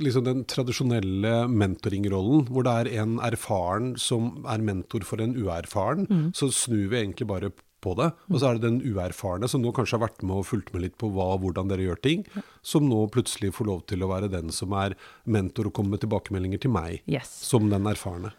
liksom 0.00 0.24
den 0.26 0.44
tradisjonelle 0.48 1.46
mentoringrollen, 1.50 2.46
hvor 2.50 2.66
det 2.66 2.74
er 2.80 2.90
en 3.02 3.16
erfaren 3.24 3.94
som 4.00 4.46
er 4.48 4.64
mentor 4.64 5.06
for 5.06 5.22
en 5.22 5.36
uerfaren, 5.36 6.06
mm. 6.08 6.26
så 6.36 6.50
snur 6.54 6.88
vi 6.92 7.00
egentlig 7.00 7.28
bare 7.30 7.52
på 7.86 7.94
det. 7.98 8.10
Og 8.32 8.40
så 8.40 8.50
er 8.50 8.58
det 8.58 8.66
den 8.66 8.80
uerfarne 8.82 9.48
som 9.50 9.62
nå 9.62 9.72
kanskje 9.76 9.96
har 9.96 10.06
vært 10.08 10.26
med 10.26 10.42
og 10.42 10.48
fulgt 10.50 10.72
med 10.74 10.84
litt 10.84 10.98
på 11.00 11.10
hva, 11.14 11.32
hvordan 11.42 11.70
dere 11.70 11.86
gjør 11.86 12.02
ting, 12.02 12.26
som 12.66 12.88
nå 12.90 13.04
plutselig 13.14 13.54
får 13.56 13.70
lov 13.70 13.86
til 13.90 14.02
å 14.02 14.10
være 14.10 14.32
den 14.32 14.50
som 14.54 14.74
er 14.76 14.98
mentor 15.24 15.70
og 15.70 15.78
kommer 15.78 15.96
med 15.96 16.04
tilbakemeldinger 16.04 16.66
til 16.66 16.74
meg, 16.74 17.00
yes. 17.06 17.30
som 17.46 17.70
den 17.70 17.88
erfarne. 17.88 18.34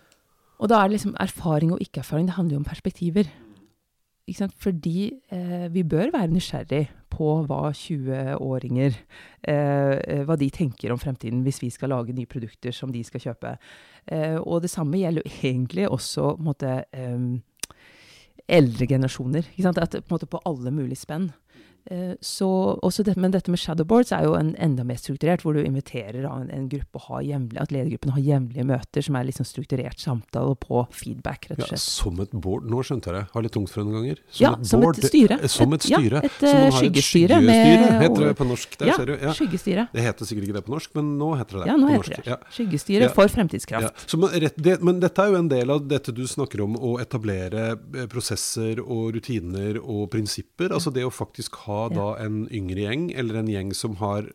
Og 0.57 0.71
da 0.71 0.81
er 0.81 0.89
det 0.89 0.97
liksom 0.97 1.17
erfaring 1.21 1.73
og 1.73 1.81
ikke-erfaring, 1.83 2.29
det 2.29 2.37
handler 2.37 2.57
jo 2.57 2.63
om 2.63 2.67
perspektiver. 2.67 3.29
Fordi 4.59 5.13
eh, 5.31 5.67
vi 5.71 5.85
bør 5.87 6.09
være 6.11 6.33
nysgjerrig 6.33 6.87
på 7.13 7.29
hva 7.47 7.71
20-åringer 7.71 8.97
eh, 9.47 10.23
Hva 10.27 10.35
de 10.39 10.49
tenker 10.53 10.91
om 10.91 10.99
fremtiden 10.99 11.45
hvis 11.45 11.61
vi 11.63 11.69
skal 11.71 11.93
lage 11.93 12.15
nye 12.15 12.29
produkter 12.29 12.75
som 12.75 12.91
de 12.91 13.03
skal 13.07 13.23
kjøpe. 13.23 13.55
Eh, 14.05 14.35
og 14.37 14.65
det 14.65 14.71
samme 14.73 14.99
gjelder 14.99 15.23
jo 15.23 15.37
egentlig 15.47 15.87
også 15.87 16.35
måte, 16.43 16.81
eh, 16.91 17.23
eldre 18.47 18.87
generasjoner. 18.87 19.47
At, 19.75 19.99
på, 20.07 20.17
på 20.17 20.41
alle 20.45 20.71
mulige 20.71 20.99
spenn. 20.99 21.31
Eh, 21.91 22.15
så, 22.21 22.79
det, 23.05 23.15
men 23.15 23.31
dette 23.31 23.51
med 23.53 23.61
shadowboards 23.61 24.11
er 24.15 24.25
jo 24.27 24.35
en, 24.35 24.53
enda 24.59 24.83
mer 24.87 24.99
strukturert, 24.99 25.43
hvor 25.45 25.55
du 25.55 25.61
inviterer 25.63 26.25
en, 26.27 26.49
en 26.51 26.67
gruppe 26.71 27.03
ha 27.07 27.21
hjemlig, 27.23 27.59
at 27.61 27.71
ledergruppen 27.71 28.11
har 28.15 28.23
jevnlige 28.25 28.65
møter 28.67 29.05
som 29.05 29.17
er 29.19 29.27
liksom 29.29 29.47
strukturert 29.47 30.01
samtale 30.01 30.57
på 30.59 30.83
feedback, 30.91 31.47
rett 31.51 31.61
og 31.61 31.69
slett. 31.71 31.79
Ja, 31.79 31.83
som 31.85 32.19
et 32.23 32.33
board, 32.35 32.67
nå 32.67 32.81
skjønte 32.83 33.11
jeg 33.11 33.19
det. 33.19 33.23
Har 33.33 33.45
litt 33.45 33.55
tungt 33.55 33.71
for 33.71 33.83
noen 33.83 34.01
ganger. 34.01 34.21
Som 34.27 34.43
ja, 34.43 34.53
et 34.57 34.71
som 34.71 34.83
board, 34.83 34.99
et 34.99 35.11
styre. 35.11 35.39
Som 35.53 35.77
et 35.77 35.87
styre. 35.87 36.23
Ja, 36.23 36.31
et 36.31 36.45
har 36.47 36.75
skyggestyre. 36.75 37.39
skyggestyre 37.39 38.01
heter 38.03 38.25
det 38.25 38.33
på 38.41 38.49
norsk. 38.51 38.77
Der, 38.81 38.91
ja, 38.91 38.99
ser 38.99 39.11
du. 39.11 39.15
Ja. 39.15 39.35
skyggestyre. 39.37 39.87
Det 39.93 40.07
heter 40.07 40.31
sikkert 40.31 40.49
ikke 40.49 40.57
det 40.59 40.65
på 40.67 40.75
norsk, 40.75 40.93
men 40.97 41.13
nå 41.21 41.31
heter 41.39 41.61
det 41.61 41.63
det. 41.63 41.71
Ja, 41.71 41.77
nå 41.79 41.93
heter 41.93 42.15
det. 42.17 42.23
Ja. 42.33 42.39
Skyggestyre 42.57 43.11
for 43.15 43.31
fremtidskraft. 43.31 44.03
Så, 44.09 44.19
men, 44.19 44.49
det, 44.55 44.77
men 44.83 44.99
dette 45.03 45.23
er 45.23 45.31
jo 45.31 45.39
en 45.39 45.51
del 45.51 45.71
av 45.73 45.87
dette 45.87 46.13
du 46.15 46.25
snakker 46.27 46.65
om, 46.65 46.75
å 46.77 46.97
etablere 47.01 47.69
eh, 47.77 48.07
prosesser 48.11 48.81
og 48.83 49.15
rutiner 49.15 49.79
og 49.81 50.07
prinsipper. 50.13 50.73
Altså 50.75 50.91
det 50.93 51.05
å 51.07 51.13
faktisk 51.13 51.61
ha 51.67 51.76
da 51.93 52.09
en 52.23 52.43
yngre 52.53 52.87
gjeng, 52.87 53.09
eller 53.17 53.41
en 53.41 53.49
gjeng 53.51 53.73
som 53.77 53.97
har 54.01 54.31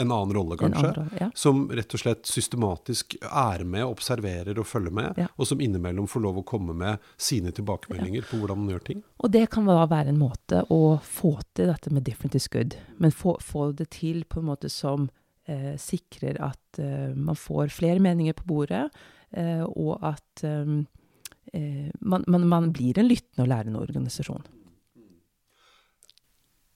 en 0.00 0.12
annen 0.12 0.34
rolle, 0.34 0.56
kanskje. 0.56 0.88
Annen, 0.88 1.10
ja. 1.20 1.30
Som 1.34 1.64
rett 1.74 1.94
og 1.94 2.00
slett 2.00 2.26
systematisk 2.28 3.16
er 3.20 3.64
med, 3.68 3.84
observerer 3.84 4.58
og 4.60 4.68
følger 4.68 4.94
med. 4.94 5.18
Ja. 5.20 5.28
Og 5.36 5.48
som 5.50 5.60
innimellom 5.60 6.08
får 6.08 6.24
lov 6.24 6.40
å 6.40 6.44
komme 6.46 6.74
med 6.76 7.10
sine 7.20 7.52
tilbakemeldinger 7.54 8.22
ja. 8.22 8.28
på 8.30 8.40
hvordan 8.40 8.62
man 8.62 8.74
gjør 8.74 8.84
ting. 8.86 9.02
Og 9.20 9.32
det 9.34 9.46
kan 9.52 9.68
da 9.68 9.82
være 9.90 10.14
en 10.14 10.20
måte 10.20 10.62
å 10.72 10.98
få 11.04 11.34
til 11.56 11.72
dette 11.72 11.92
med 11.92 12.06
'different 12.06 12.38
is 12.38 12.48
good'. 12.48 12.78
Men 12.98 13.12
få, 13.12 13.36
få 13.42 13.72
det 13.72 13.90
til 13.98 14.24
på 14.24 14.40
en 14.40 14.48
måte 14.52 14.70
som 14.72 15.10
eh, 15.46 15.74
sikrer 15.76 16.40
at 16.40 16.78
eh, 16.78 17.10
man 17.16 17.36
får 17.36 17.74
flere 17.74 18.00
meninger 18.00 18.38
på 18.38 18.46
bordet, 18.46 18.88
eh, 19.36 19.64
og 19.64 19.98
at 20.06 20.44
eh, 20.46 20.78
eh, 21.52 21.90
man, 22.00 22.24
man, 22.26 22.48
man, 22.48 22.72
blir 22.72 22.98
en 22.98 23.10
lyttende 23.10 23.44
og 23.44 23.52
lærende 23.52 23.82
organisasjon. 23.82 24.46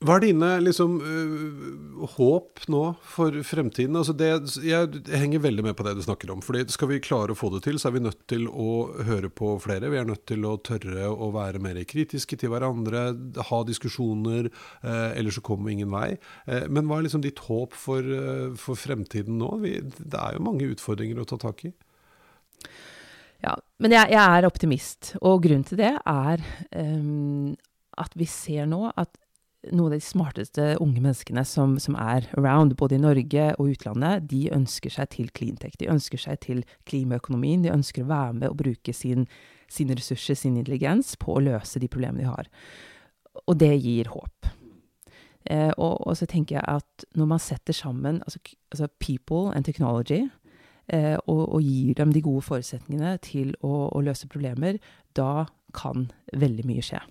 Hva 0.05 0.19
er 0.19 0.25
dine 0.27 0.49
liksom, 0.61 0.99
uh, 1.01 2.03
håp 2.19 2.67
nå 2.69 2.83
for 3.09 3.37
fremtiden? 3.47 3.97
Altså 3.97 4.13
det, 4.17 4.29
jeg, 4.61 5.01
henger 5.09 5.41
veldig 5.47 5.65
med 5.65 5.77
på 5.79 5.87
det 5.87 5.95
du 5.97 6.03
snakker 6.05 6.35
om. 6.35 6.43
fordi 6.45 6.67
Skal 6.75 6.91
vi 6.91 7.01
klare 7.05 7.33
å 7.33 7.39
få 7.39 7.49
det 7.55 7.63
til, 7.65 7.79
så 7.81 7.89
er 7.89 7.97
vi 7.97 8.03
nødt 8.05 8.21
til 8.29 8.45
å 8.51 8.69
høre 9.09 9.31
på 9.33 9.55
flere. 9.65 9.89
Vi 9.93 10.01
er 10.03 10.09
nødt 10.09 10.27
til 10.29 10.45
å 10.45 10.59
tørre 10.61 11.09
å 11.09 11.31
være 11.33 11.63
mer 11.65 11.81
kritiske 11.89 12.37
til 12.41 12.53
hverandre, 12.53 13.07
ha 13.49 13.63
diskusjoner. 13.65 14.51
Uh, 14.85 15.17
ellers 15.17 15.41
så 15.41 15.47
kommer 15.47 15.71
vi 15.71 15.79
ingen 15.79 15.95
vei. 15.95 16.11
Uh, 16.45 16.67
men 16.69 16.85
hva 16.85 17.01
er 17.01 17.09
liksom 17.09 17.25
ditt 17.25 17.41
håp 17.49 17.73
for, 17.73 18.05
for 18.61 18.77
fremtiden 18.77 19.41
nå? 19.41 19.55
Vi, 19.65 19.79
det 19.97 20.21
er 20.21 20.37
jo 20.37 20.45
mange 20.45 20.69
utfordringer 20.75 21.25
å 21.25 21.29
ta 21.33 21.41
tak 21.41 21.65
i. 21.71 21.73
Ja, 23.45 23.57
men 23.81 23.93
jeg, 23.93 24.13
jeg 24.13 24.21
er 24.21 24.47
optimist. 24.49 25.15
Og 25.25 25.43
grunnen 25.45 25.65
til 25.69 25.81
det 25.81 25.95
er 25.97 26.45
um, 26.77 27.55
at 28.01 28.15
vi 28.19 28.29
ser 28.29 28.69
nå 28.69 28.87
at 28.93 29.17
noen 29.73 29.93
av 29.93 29.95
de 29.97 30.05
smarteste 30.05 30.65
unge 30.83 31.01
menneskene 31.01 31.45
som, 31.49 31.77
som, 31.81 31.97
er 32.01 32.27
around, 32.39 32.77
både 32.81 32.99
i 32.99 33.03
Norge 33.03 33.47
og 33.59 33.73
utlandet, 33.75 34.27
de 34.31 34.49
ønsker 34.55 34.93
seg 34.93 35.11
til 35.15 35.31
cleantech. 35.37 35.79
De 35.81 35.91
ønsker 35.91 36.21
seg 36.21 36.41
til 36.45 36.65
klimaøkonomien. 36.89 37.65
De 37.65 37.73
ønsker 37.73 38.05
å 38.05 38.11
være 38.11 38.37
med 38.41 38.51
og 38.51 38.59
bruke 38.61 38.95
sin, 38.97 39.27
sine 39.73 39.97
ressurser, 39.99 40.37
sin 40.39 40.59
intelligens, 40.61 41.15
på 41.21 41.37
å 41.37 41.45
løse 41.45 41.83
de 41.83 41.91
problemene 41.91 42.25
de 42.25 42.31
har. 42.31 42.51
Og 43.47 43.59
det 43.61 43.73
gir 43.79 44.13
håp. 44.13 44.53
Eh, 45.51 45.73
og, 45.77 46.07
og, 46.07 46.15
så 46.17 46.29
tenker 46.29 46.59
jeg 46.59 46.65
at 46.65 47.05
når 47.19 47.29
man 47.35 47.43
setter 47.43 47.77
sammen 47.77 48.23
altså, 48.25 48.41
altså 48.73 48.89
people 48.99 49.53
and 49.57 49.65
technology, 49.65 50.23
eh, 50.89 51.17
og, 51.27 51.43
og, 51.49 51.61
gir 51.63 51.99
dem 51.99 52.15
de 52.15 52.25
gode 52.25 52.45
forutsetningene 52.47 53.19
til 53.25 53.53
å, 53.61 53.91
å 53.93 54.05
løse 54.05 54.29
problemer, 54.31 54.81
da 55.17 55.47
kan 55.77 56.09
veldig 56.33 56.65
mye 56.69 56.85
skje. 56.85 57.03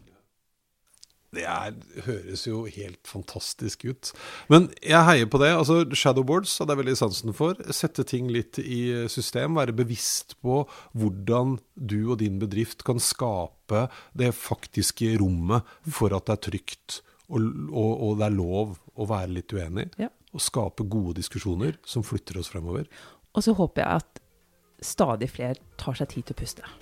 Det 1.34 1.46
er, 1.50 1.76
høres 2.06 2.46
jo 2.48 2.64
helt 2.70 3.02
fantastisk 3.10 3.86
ut. 3.90 4.12
Men 4.54 4.70
jeg 4.82 5.08
heier 5.10 5.30
på 5.32 5.42
det. 5.42 5.54
altså 5.58 5.82
Shadowboards 5.90 6.56
hadde 6.62 6.76
jeg 6.76 6.84
veldig 6.84 6.98
sansen 7.00 7.38
for. 7.38 7.60
Sette 7.74 8.06
ting 8.08 8.30
litt 8.34 8.60
i 8.62 9.08
system. 9.12 9.58
Være 9.60 9.76
bevisst 9.76 10.38
på 10.46 10.64
hvordan 10.94 11.58
du 11.76 12.00
og 12.14 12.20
din 12.22 12.38
bedrift 12.42 12.86
kan 12.88 13.02
skape 13.02 13.88
det 14.18 14.34
faktiske 14.38 15.16
rommet 15.22 15.66
for 15.90 16.14
at 16.16 16.30
det 16.30 16.38
er 16.38 16.46
trygt 16.50 17.02
og, 17.34 17.40
og, 17.72 17.92
og 18.04 18.20
det 18.20 18.28
er 18.28 18.36
lov 18.36 18.78
å 19.00 19.08
være 19.10 19.34
litt 19.40 19.54
uenig. 19.56 19.88
Ja. 20.02 20.10
Og 20.34 20.42
skape 20.42 20.86
gode 20.90 21.18
diskusjoner 21.20 21.78
som 21.88 22.06
flytter 22.06 22.40
oss 22.42 22.52
fremover. 22.54 22.90
Og 23.34 23.46
så 23.46 23.56
håper 23.58 23.84
jeg 23.84 24.04
at 24.04 24.24
stadig 24.84 25.30
flere 25.32 25.58
tar 25.80 25.98
seg 25.98 26.12
tid 26.14 26.28
til 26.28 26.36
å 26.36 26.42
puste. 26.44 26.74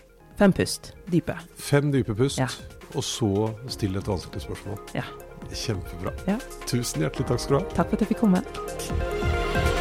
Fem 0.42 0.54
pust. 0.54 0.94
Dype. 1.12 1.36
Fem 1.56 1.92
dype 1.94 2.16
pust, 2.16 2.40
ja. 2.40 2.48
og 2.96 3.04
så 3.04 3.52
stille 3.70 4.02
et 4.02 4.08
vanskelig 4.08 4.42
spørsmål. 4.42 4.80
Ja. 4.98 5.04
Kjempebra. 5.54 6.16
Ja. 6.28 6.40
Tusen 6.66 7.06
hjertelig 7.06 7.28
takk 7.30 7.46
skal 7.46 7.60
du 7.60 7.62
ha. 7.62 7.70
Takk 7.78 7.94
for 7.94 8.00
at 8.00 8.08
jeg 8.08 8.14
fikk 8.16 8.26
komme. 8.26 9.80